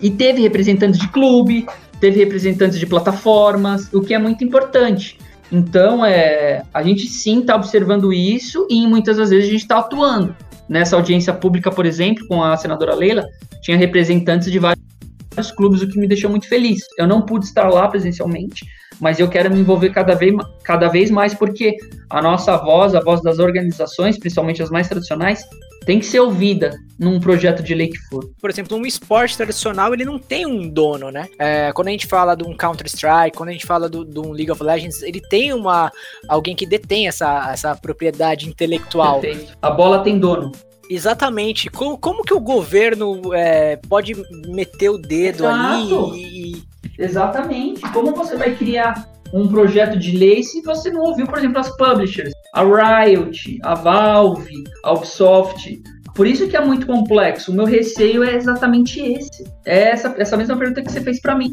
[0.00, 1.66] E teve representantes de clube,
[2.04, 5.16] teve representantes de plataformas, o que é muito importante.
[5.50, 9.78] Então, é, a gente sim está observando isso e muitas das vezes a gente está
[9.78, 10.36] atuando.
[10.68, 13.24] Nessa audiência pública, por exemplo, com a senadora Leila,
[13.62, 16.80] tinha representantes de vários clubes, o que me deixou muito feliz.
[16.98, 18.66] Eu não pude estar lá presencialmente,
[19.00, 21.74] mas eu quero me envolver cada vez, cada vez mais porque
[22.10, 25.42] a nossa voz, a voz das organizações, principalmente as mais tradicionais,
[25.84, 28.30] tem que ser ouvida num projeto de lei que for.
[28.40, 31.28] Por exemplo, um esporte tradicional, ele não tem um dono, né?
[31.38, 34.50] É, quando a gente fala de um Counter-Strike, quando a gente fala de um League
[34.50, 35.90] of Legends, ele tem uma
[36.28, 39.20] alguém que detém essa, essa propriedade intelectual.
[39.60, 40.52] A bola tem dono.
[40.88, 41.70] Exatamente.
[41.70, 44.14] Como, como que o governo é, pode
[44.46, 46.10] meter o dedo Exato.
[46.10, 46.64] ali e,
[46.98, 47.80] Exatamente.
[47.92, 49.08] Como você vai criar
[49.40, 52.32] um projeto de lei se você não ouviu, por exemplo, as publishers?
[52.54, 55.82] a Riot, a Valve, a Ubisoft.
[56.14, 57.50] Por isso que é muito complexo.
[57.50, 59.44] O meu receio é exatamente esse.
[59.66, 61.52] É essa, essa mesma pergunta que você fez para mim.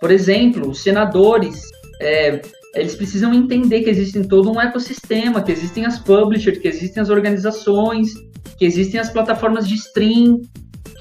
[0.00, 1.62] Por exemplo, os senadores,
[2.00, 2.42] é,
[2.74, 7.08] eles precisam entender que existe todo um ecossistema, que existem as publishers, que existem as
[7.08, 8.12] organizações,
[8.58, 10.40] que existem as plataformas de stream,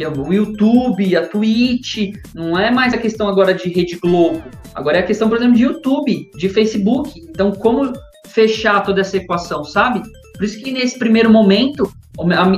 [0.01, 4.41] que é o YouTube, a Twitch, não é mais a questão agora de Rede Globo,
[4.73, 7.19] agora é a questão, por exemplo, de YouTube, de Facebook.
[7.29, 7.93] Então, como
[8.25, 10.01] fechar toda essa equação, sabe?
[10.33, 11.91] Por isso que nesse primeiro momento,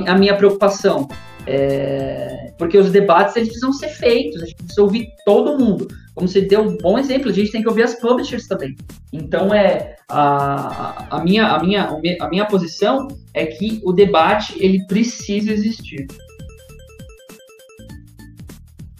[0.06, 1.06] a, minha preocupação
[1.46, 2.52] é...
[2.56, 5.88] Porque os debates eles precisam ser feitos, a gente precisa ouvir todo mundo.
[6.14, 8.74] Como você deu um bom exemplo, a gente tem que ouvir as publishers também.
[9.12, 11.90] Então é a, a, minha, a, minha,
[12.20, 16.06] a minha posição é que o debate ele precisa existir.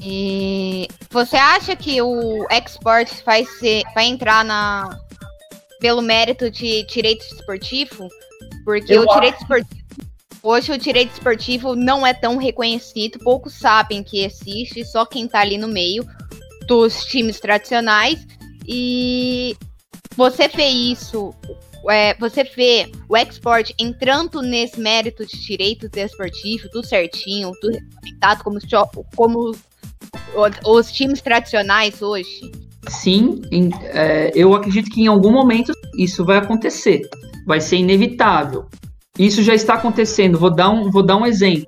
[0.04, 4.98] E você acha que o export vai, ser, vai entrar na
[5.80, 8.08] pelo mérito de direito esportivo?
[8.64, 9.84] Porque Eu o direito esportivo
[10.44, 15.40] Hoje o direito esportivo não é tão reconhecido, poucos sabem que existe, só quem tá
[15.40, 16.06] ali no meio
[16.66, 18.26] dos times tradicionais.
[18.68, 19.56] E
[20.14, 21.34] você vê isso,
[21.90, 28.44] é, você vê o export entrando nesse mérito de direito desportivo, tudo certinho, tudo respeitado
[28.44, 28.58] como,
[29.14, 29.58] como os,
[30.64, 32.52] os times tradicionais hoje?
[32.88, 37.02] Sim, em, é, eu acredito que em algum momento isso vai acontecer.
[37.46, 38.66] Vai ser inevitável.
[39.18, 40.38] Isso já está acontecendo.
[40.38, 41.66] Vou dar um, vou dar um exemplo.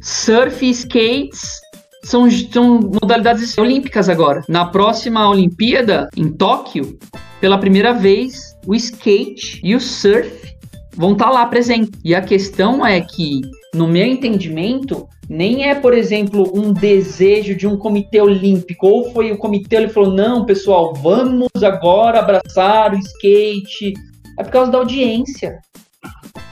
[0.00, 1.60] Surf e skates
[2.04, 4.42] são, são modalidades olímpicas agora.
[4.48, 6.98] Na próxima Olimpíada, em Tóquio,
[7.40, 10.56] pela primeira vez, o skate e o surf
[10.96, 11.98] vão estar tá lá presentes.
[12.04, 13.40] E a questão é que,
[13.74, 19.32] no meu entendimento, nem é, por exemplo, um desejo de um comitê olímpico, ou foi
[19.32, 23.94] o comitê ele falou: não, pessoal, vamos agora abraçar o skate.
[24.38, 25.58] É por causa da audiência.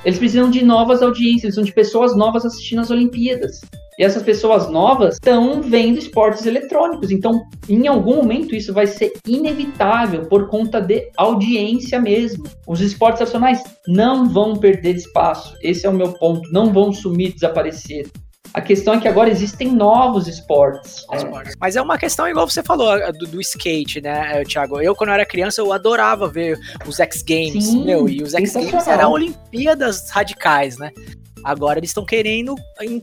[0.04, 3.60] Eles precisam de novas audiências, precisam de pessoas novas assistindo as Olimpíadas.
[4.00, 7.10] E essas pessoas novas estão vendo esportes eletrônicos.
[7.10, 12.44] Então, em algum momento, isso vai ser inevitável por conta de audiência mesmo.
[12.66, 15.54] Os esportes nacionais não vão perder espaço.
[15.60, 16.50] Esse é o meu ponto.
[16.50, 18.08] Não vão sumir, desaparecer.
[18.54, 21.04] A questão é que agora existem novos esportes.
[21.12, 21.52] É.
[21.60, 24.80] Mas é uma questão igual você falou do, do, skate, né, Thiago?
[24.80, 28.32] Eu, quando eu era criança, eu adorava ver os X Games, Sim, meu, e os
[28.32, 30.90] X Games eram Olimpíadas radicais, né?
[31.44, 32.54] Agora eles estão querendo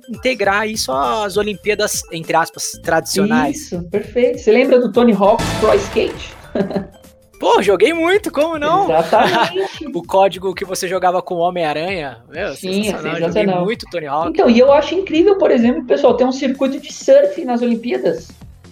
[0.09, 3.57] integrar isso às Olimpíadas, entre aspas, tradicionais.
[3.57, 4.39] Isso, perfeito.
[4.39, 6.35] Você lembra do Tony Hawk Pro Skate?
[7.39, 8.85] Pô, joguei muito, como não?
[8.85, 9.87] Exatamente.
[9.93, 13.19] o código que você jogava com Homem-Aranha, meu, Sim, sensacional.
[13.19, 14.29] Joguei muito Tony Hawk.
[14.29, 18.29] Então, e eu acho incrível, por exemplo, pessoal, ter um circuito de surf nas Olimpíadas.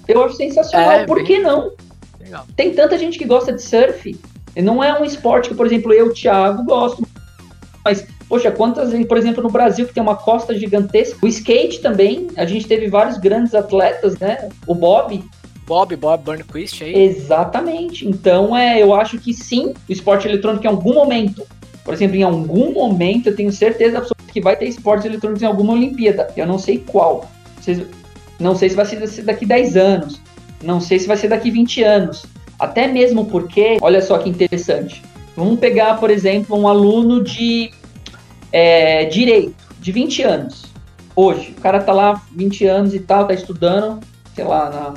[0.07, 1.25] Eu acho sensacional, é, por bem...
[1.25, 1.73] que não?
[2.19, 2.45] Legal.
[2.55, 4.19] Tem tanta gente que gosta de surf.
[4.55, 7.05] Não é um esporte que, por exemplo, eu, Thiago, gosto.
[7.83, 11.17] Mas, poxa, quantas, por exemplo, no Brasil que tem uma costa gigantesca.
[11.21, 14.49] O skate também, a gente teve vários grandes atletas, né?
[14.67, 15.23] O Bob,
[15.65, 16.95] Bob, Bob Burnquist aí.
[16.95, 18.07] Exatamente.
[18.07, 21.45] Então, é, eu acho que sim, o esporte eletrônico em algum momento,
[21.83, 25.45] por exemplo, em algum momento, eu tenho certeza absoluta que vai ter esportes eletrônicos em
[25.45, 26.31] alguma Olimpíada.
[26.37, 27.29] Eu não sei qual.
[28.39, 30.21] Não sei se vai ser daqui 10 anos.
[30.63, 32.25] Não sei se vai ser daqui 20 anos.
[32.59, 35.01] Até mesmo porque, olha só que interessante.
[35.35, 37.71] Vamos pegar, por exemplo, um aluno de
[38.55, 40.63] é, direito, de 20 anos.
[41.13, 43.99] Hoje, o cara tá lá 20 anos e tal, tá estudando,
[44.33, 44.93] sei lá, na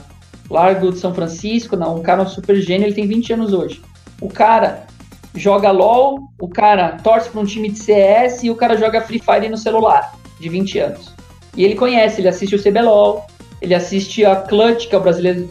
[0.48, 3.82] Largo de São Francisco, não, um cara super gênio, ele tem 20 anos hoje.
[4.20, 4.86] O cara
[5.34, 9.18] joga LOL, o cara torce para um time de CS e o cara joga Free
[9.18, 11.12] Fire no celular, de 20 anos.
[11.56, 13.26] E ele conhece, ele assiste o CBLOL,
[13.61, 15.48] ele assiste a Clutch, que é o brasileiro,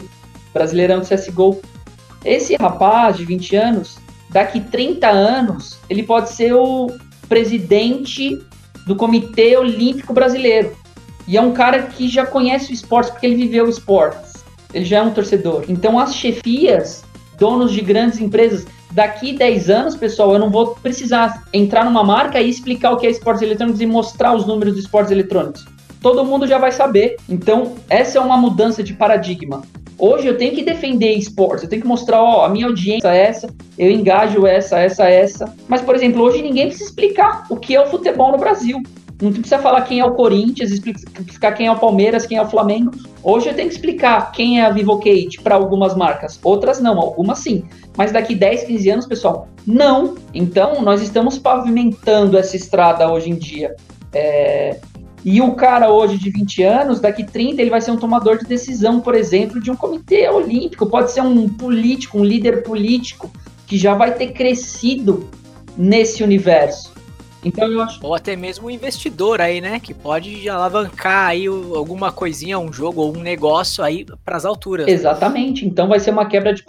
[0.54, 1.60] brasileirão do CSGO.
[2.24, 3.98] Esse rapaz de 20 anos,
[4.30, 6.90] daqui 30 anos, ele pode ser o
[7.28, 8.40] presidente
[8.86, 10.76] do Comitê Olímpico Brasileiro.
[11.26, 14.28] E é um cara que já conhece o esporte, porque ele viveu o esporte
[14.72, 15.64] ele já é um torcedor.
[15.68, 17.04] Então, as chefias,
[17.38, 22.40] donos de grandes empresas, daqui 10 anos, pessoal, eu não vou precisar entrar numa marca
[22.40, 25.64] e explicar o que é esportes eletrônicos e mostrar os números de esportes eletrônicos.
[26.00, 27.16] Todo mundo já vai saber.
[27.28, 29.62] Então, essa é uma mudança de paradigma.
[29.98, 33.26] Hoje eu tenho que defender esportes, eu tenho que mostrar, ó, a minha audiência é
[33.26, 35.52] essa, eu engajo essa, essa, essa.
[35.66, 38.80] Mas, por exemplo, hoje ninguém precisa explicar o que é o futebol no Brasil.
[39.20, 42.48] Não precisa falar quem é o Corinthians, explicar quem é o Palmeiras, quem é o
[42.48, 42.92] Flamengo.
[43.20, 46.38] Hoje eu tenho que explicar quem é a Vivocate para algumas marcas.
[46.44, 47.64] Outras não, algumas sim.
[47.96, 50.14] Mas daqui 10, 15 anos, pessoal, não.
[50.32, 53.74] Então, nós estamos pavimentando essa estrada hoje em dia.
[54.12, 54.78] É...
[55.24, 58.44] E o cara hoje de 20 anos, daqui 30, ele vai ser um tomador de
[58.44, 60.86] decisão, por exemplo, de um comitê olímpico.
[60.86, 63.30] Pode ser um político, um líder político,
[63.66, 65.28] que já vai ter crescido
[65.76, 66.96] nesse universo.
[67.44, 68.00] Então eu acho.
[68.02, 69.78] Ou até mesmo um investidor aí, né?
[69.78, 74.88] Que pode alavancar aí alguma coisinha, um jogo ou um negócio aí para as alturas.
[74.88, 75.64] Exatamente.
[75.64, 76.64] Então vai ser uma quebra de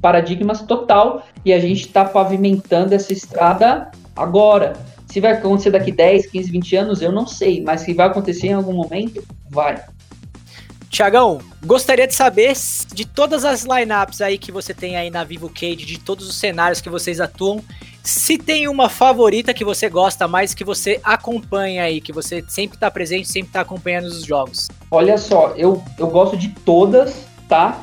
[0.00, 4.72] paradigmas total e a gente está pavimentando essa estrada agora.
[5.10, 8.46] Se vai acontecer daqui 10, 15, 20 anos, eu não sei, mas se vai acontecer
[8.46, 9.82] em algum momento, vai.
[10.88, 12.52] Tiagão, gostaria de saber
[12.92, 16.36] de todas as lineups aí que você tem aí na Vivo Cage, de todos os
[16.36, 17.62] cenários que vocês atuam,
[18.02, 22.78] se tem uma favorita que você gosta mais, que você acompanha aí, que você sempre
[22.78, 24.68] tá presente, sempre tá acompanhando os jogos.
[24.90, 27.82] Olha só, eu, eu gosto de todas, tá?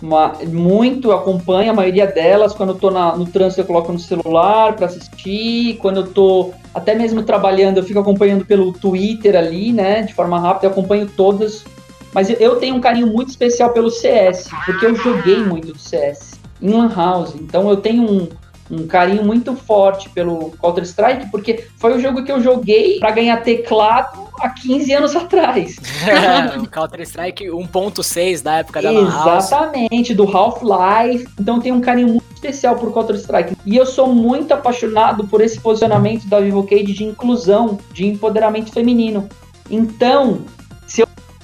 [0.00, 2.54] Uma, muito, acompanho a maioria delas.
[2.54, 5.76] Quando eu tô na, no trânsito, eu coloco no celular para assistir.
[5.78, 10.02] Quando eu tô até mesmo trabalhando, eu fico acompanhando pelo Twitter ali, né?
[10.02, 11.64] De forma rápida, eu acompanho todas
[12.12, 16.40] mas eu tenho um carinho muito especial pelo CS, porque eu joguei muito do CS
[16.60, 17.34] em Lan House.
[17.34, 18.28] Então eu tenho um,
[18.70, 23.38] um carinho muito forte pelo Counter-Strike, porque foi o jogo que eu joguei para ganhar
[23.38, 25.76] teclado há 15 anos atrás.
[26.70, 28.92] Counter-Strike 1.6 da época da.
[28.92, 31.28] Exatamente, do Half-Life.
[31.40, 33.56] Então tenho um carinho muito especial por Counter-Strike.
[33.64, 39.28] E eu sou muito apaixonado por esse posicionamento da VivoCade de inclusão, de empoderamento feminino.
[39.70, 40.40] Então,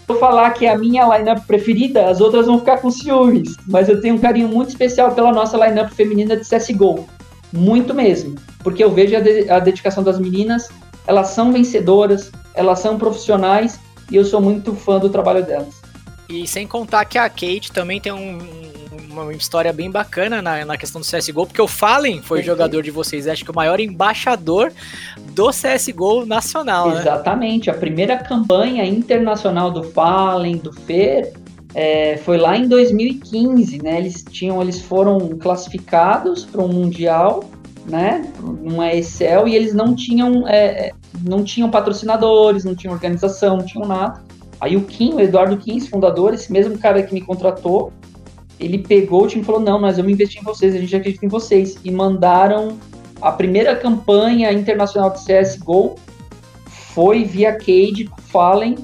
[0.09, 3.57] eu falar que é a minha lineup preferida, as outras vão ficar com ciúmes.
[3.67, 7.09] Mas eu tenho um carinho muito especial pela nossa lineup feminina de CSGO.
[7.53, 8.35] Muito mesmo.
[8.63, 10.69] Porque eu vejo a, de a dedicação das meninas,
[11.07, 13.79] elas são vencedoras, elas são profissionais
[14.11, 15.83] e eu sou muito fã do trabalho delas.
[16.29, 18.39] E sem contar que a Kate também tem um,
[19.11, 22.47] uma história bem bacana na, na questão do CSGO, porque o Fallen foi Perfeito.
[22.47, 24.73] jogador de vocês, acho que o maior embaixador
[25.33, 27.01] do CSGO nacional, né?
[27.01, 27.77] Exatamente, né?
[27.77, 31.33] a primeira campanha internacional do Fallen, do Fer,
[31.75, 33.99] é, foi lá em 2015, né?
[33.99, 37.45] Eles tinham, eles foram classificados para um mundial,
[37.87, 38.31] né?
[38.41, 40.93] Numa Excel e eles não tinham, é,
[41.27, 44.23] não tinham patrocinadores, não tinham organização, não tinham nada.
[44.61, 47.93] Aí o Kim, o Eduardo Kim, fundador, esse mesmo cara que me contratou,
[48.59, 51.25] ele pegou o time e falou: Não, nós vamos investir em vocês, a gente acredita
[51.25, 51.79] em vocês.
[51.85, 52.79] E mandaram
[53.21, 55.97] a primeira campanha internacional de CSGO
[56.67, 58.77] foi via Cade Fallen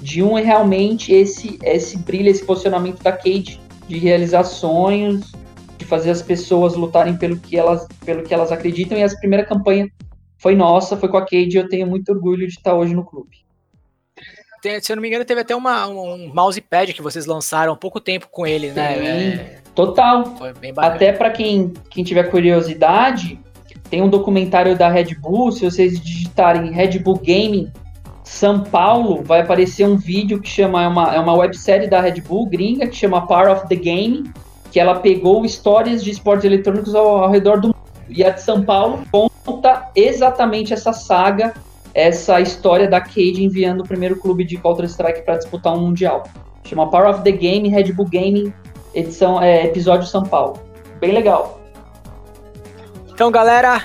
[0.00, 5.32] de um realmente esse esse brilho, esse posicionamento da Cade de realizar sonhos,
[5.76, 9.44] de fazer as pessoas lutarem pelo que elas pelo que elas acreditam e essa primeira
[9.44, 9.90] campanha
[10.38, 13.04] foi nossa, foi com a Cade e eu tenho muito orgulho de estar hoje no
[13.04, 13.47] clube.
[14.60, 17.76] Tem, se eu não me engano, teve até uma, um mousepad que vocês lançaram há
[17.76, 18.98] pouco tempo com ele, né?
[18.98, 20.34] É, total.
[20.76, 23.38] Até para quem, quem tiver curiosidade,
[23.88, 25.52] tem um documentário da Red Bull.
[25.52, 27.70] Se vocês digitarem Red Bull Gaming
[28.24, 30.82] São Paulo, vai aparecer um vídeo que chama.
[30.82, 34.30] É uma, é uma websérie da Red Bull gringa que chama Power of the Game,
[34.72, 37.78] que ela pegou histórias de esportes eletrônicos ao, ao redor do mundo.
[38.08, 41.54] E a de São Paulo conta exatamente essa saga
[41.98, 46.22] essa história da Cade enviando o primeiro clube de Counter-Strike para disputar um mundial.
[46.62, 48.52] Chama Power of the Game, Red Bull Gaming,
[48.94, 50.60] edição, é, episódio São Paulo.
[51.00, 51.60] Bem legal.
[53.12, 53.82] Então, galera,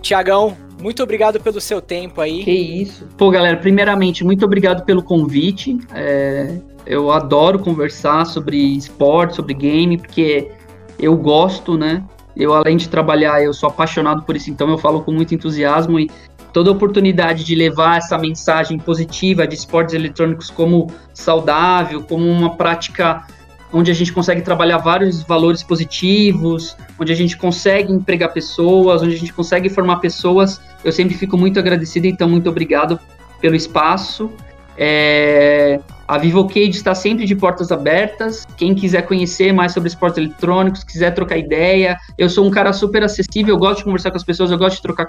[0.00, 2.44] Tiagão, muito obrigado pelo seu tempo aí.
[2.44, 3.08] Que isso.
[3.18, 5.76] Pô, galera, primeiramente, muito obrigado pelo convite.
[5.92, 10.48] É, eu adoro conversar sobre esporte, sobre game, porque
[10.96, 12.04] eu gosto, né?
[12.36, 16.00] Eu, além de trabalhar, eu sou apaixonado por isso, então eu falo com muito entusiasmo
[16.00, 16.10] e
[16.52, 23.24] toda oportunidade de levar essa mensagem positiva de esportes eletrônicos como saudável, como uma prática
[23.72, 29.14] onde a gente consegue trabalhar vários valores positivos, onde a gente consegue empregar pessoas, onde
[29.14, 30.60] a gente consegue formar pessoas.
[30.84, 33.00] Eu sempre fico muito agradecido, então muito obrigado
[33.40, 34.30] pelo espaço.
[34.76, 35.80] É,
[36.12, 38.46] a VivoCade está sempre de portas abertas.
[38.58, 43.02] Quem quiser conhecer mais sobre esportes eletrônicos, quiser trocar ideia, eu sou um cara super
[43.02, 45.08] acessível, eu gosto de conversar com as pessoas, eu gosto de trocar,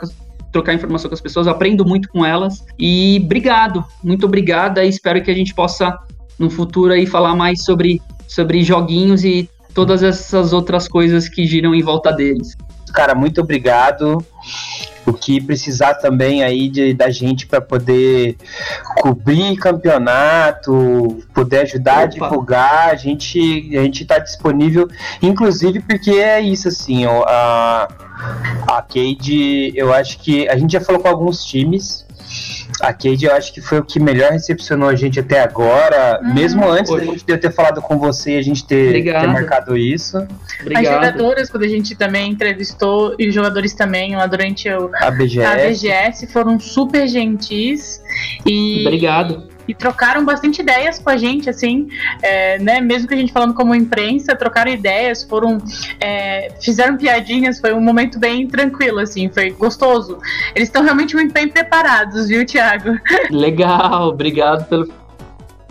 [0.49, 2.64] trocar informação com as pessoas, aprendo muito com elas.
[2.80, 5.93] E obrigado, muito obrigada e espero que a gente possa
[6.39, 11.76] no futuro aí falar mais sobre, sobre joguinhos e todas essas outras coisas que giram
[11.76, 12.56] em volta deles.
[12.93, 14.26] Cara, muito obrigado
[15.06, 18.38] o que precisar também aí de, da gente para poder
[18.97, 22.04] cobrir campeonato, poder ajudar Opa.
[22.04, 24.88] a divulgar, a gente a gente está disponível,
[25.22, 27.88] inclusive porque é isso assim, ó, a
[28.68, 32.06] a Cade, eu acho que a gente já falou com alguns times
[32.82, 36.34] a Cade eu acho que foi o que melhor recepcionou a gente até agora, uhum.
[36.34, 39.78] mesmo antes da gente ter, ter falado com você e a gente ter, ter marcado
[39.78, 40.18] isso.
[40.62, 40.86] Obrigado.
[40.86, 45.12] As jogadoras, quando a gente também entrevistou, e os jogadores também lá durante o, a
[45.12, 45.46] BGS.
[45.46, 48.02] a BGS foram super gentis.
[48.46, 49.53] E, Obrigado.
[49.68, 51.88] E trocaram bastante ideias com a gente, assim,
[52.22, 52.82] é, né?
[52.82, 55.57] Mesmo que a gente falando como imprensa, trocaram ideias, foram.
[55.99, 60.18] É, fizeram piadinhas, foi um momento bem tranquilo, assim, foi gostoso.
[60.55, 62.97] Eles estão realmente muito bem preparados, viu, Thiago?
[63.32, 65.03] Legal, obrigado pelo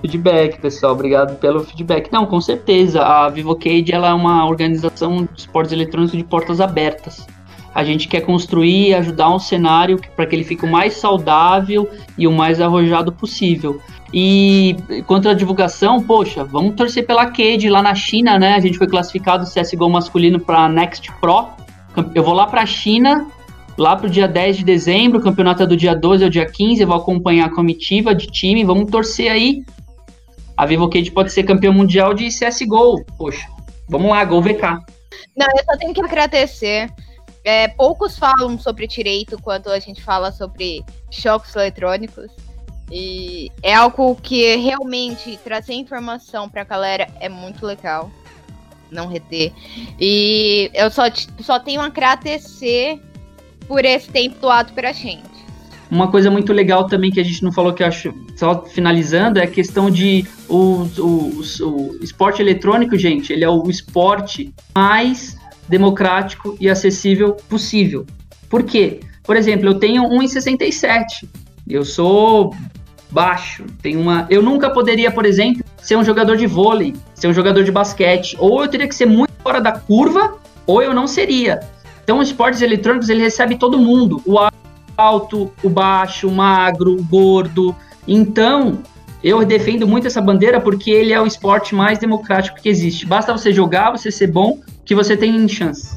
[0.02, 0.92] feedback, pessoal.
[0.92, 2.10] Obrigado pelo feedback.
[2.12, 3.02] Não, com certeza.
[3.02, 7.26] A VivoCade ela é uma organização de esportes eletrônicos de portas abertas.
[7.74, 11.88] A gente quer construir e ajudar um cenário para que ele fique o mais saudável
[12.18, 13.80] e o mais arrojado possível.
[14.12, 18.54] E quanto à divulgação, poxa, vamos torcer pela Cade lá na China, né?
[18.54, 21.48] A gente foi classificado CSGO masculino para Next Pro.
[22.14, 23.26] Eu vou lá para a China,
[23.78, 26.46] lá para o dia 10 de dezembro, o campeonato é do dia 12 ao dia
[26.46, 29.64] 15, eu vou acompanhar a comitiva de time, vamos torcer aí.
[30.56, 33.02] A Vivo Cade pode ser campeão mundial de CSGO.
[33.16, 33.46] Poxa,
[33.88, 34.62] vamos lá, Gol VK.
[35.34, 36.90] Não, eu só tenho que agradecer
[37.44, 42.30] é, poucos falam sobre direito quando a gente fala sobre choques eletrônicos.
[42.90, 48.10] E é algo que realmente trazer informação pra galera é muito legal.
[48.90, 49.52] Não reter.
[49.98, 51.04] E eu só,
[51.40, 53.00] só tenho a agradecer
[53.66, 55.32] por esse tempo doado pra gente.
[55.90, 59.38] Uma coisa muito legal também que a gente não falou que eu acho, só finalizando,
[59.38, 64.54] é a questão de o, o, o, o esporte eletrônico, gente, ele é o esporte
[64.74, 65.36] mais
[65.68, 68.06] democrático e acessível possível.
[68.48, 69.00] Por quê?
[69.22, 71.28] Por exemplo, eu tenho 1,67.
[71.68, 72.54] Eu sou
[73.10, 73.64] baixo.
[73.80, 74.26] Tenho uma.
[74.28, 78.36] Eu nunca poderia, por exemplo, ser um jogador de vôlei, ser um jogador de basquete.
[78.38, 80.36] Ou eu teria que ser muito fora da curva,
[80.66, 81.60] ou eu não seria.
[82.02, 84.20] Então, os esportes eletrônicos ele recebe todo mundo.
[84.26, 84.36] O
[84.96, 87.74] alto, o baixo, o magro, o gordo.
[88.06, 88.78] Então,
[89.22, 93.06] eu defendo muito essa bandeira porque ele é o esporte mais democrático que existe.
[93.06, 95.96] Basta você jogar, você ser bom, que você tem chance.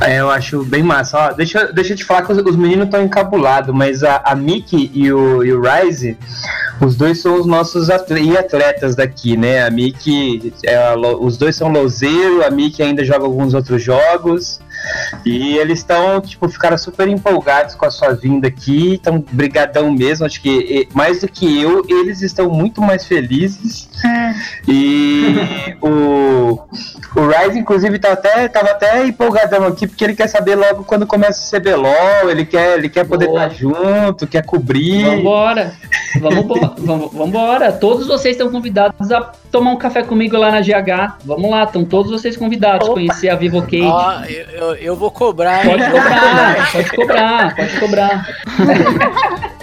[0.00, 1.18] É, eu acho bem massa.
[1.18, 4.34] Ó, deixa, deixa eu te falar que os, os meninos estão encabulados, mas a, a
[4.34, 6.16] Mickey e o, e o Rise,
[6.80, 9.66] os dois são os nossos atletas daqui, né?
[9.66, 14.60] A Mickey, é, os dois são louzeiro, a Mickey ainda joga alguns outros jogos.
[15.24, 20.24] E eles estão, tipo, ficaram super empolgados com a sua vinda aqui, estão brigadão mesmo,
[20.26, 23.88] acho que mais do que eu, eles estão muito mais felizes.
[24.04, 24.34] É.
[24.66, 26.60] E o,
[27.16, 31.06] o Rise, inclusive, tá até, tava até empolgadão aqui, porque ele quer saber logo quando
[31.06, 35.04] começa o CBLOL, ele quer, ele quer poder estar junto, quer cobrir.
[35.04, 35.74] Vambora!
[36.20, 37.72] Vamos, vambora!
[37.72, 41.18] Todos vocês estão convidados a tomar um café comigo lá na GH.
[41.24, 43.82] Vamos lá, estão todos vocês convidados a conhecer a Vivo Cage.
[43.82, 45.64] Ah, eu, eu, vou cobrar.
[45.64, 49.57] Pode cobrar, pode cobrar, pode cobrar.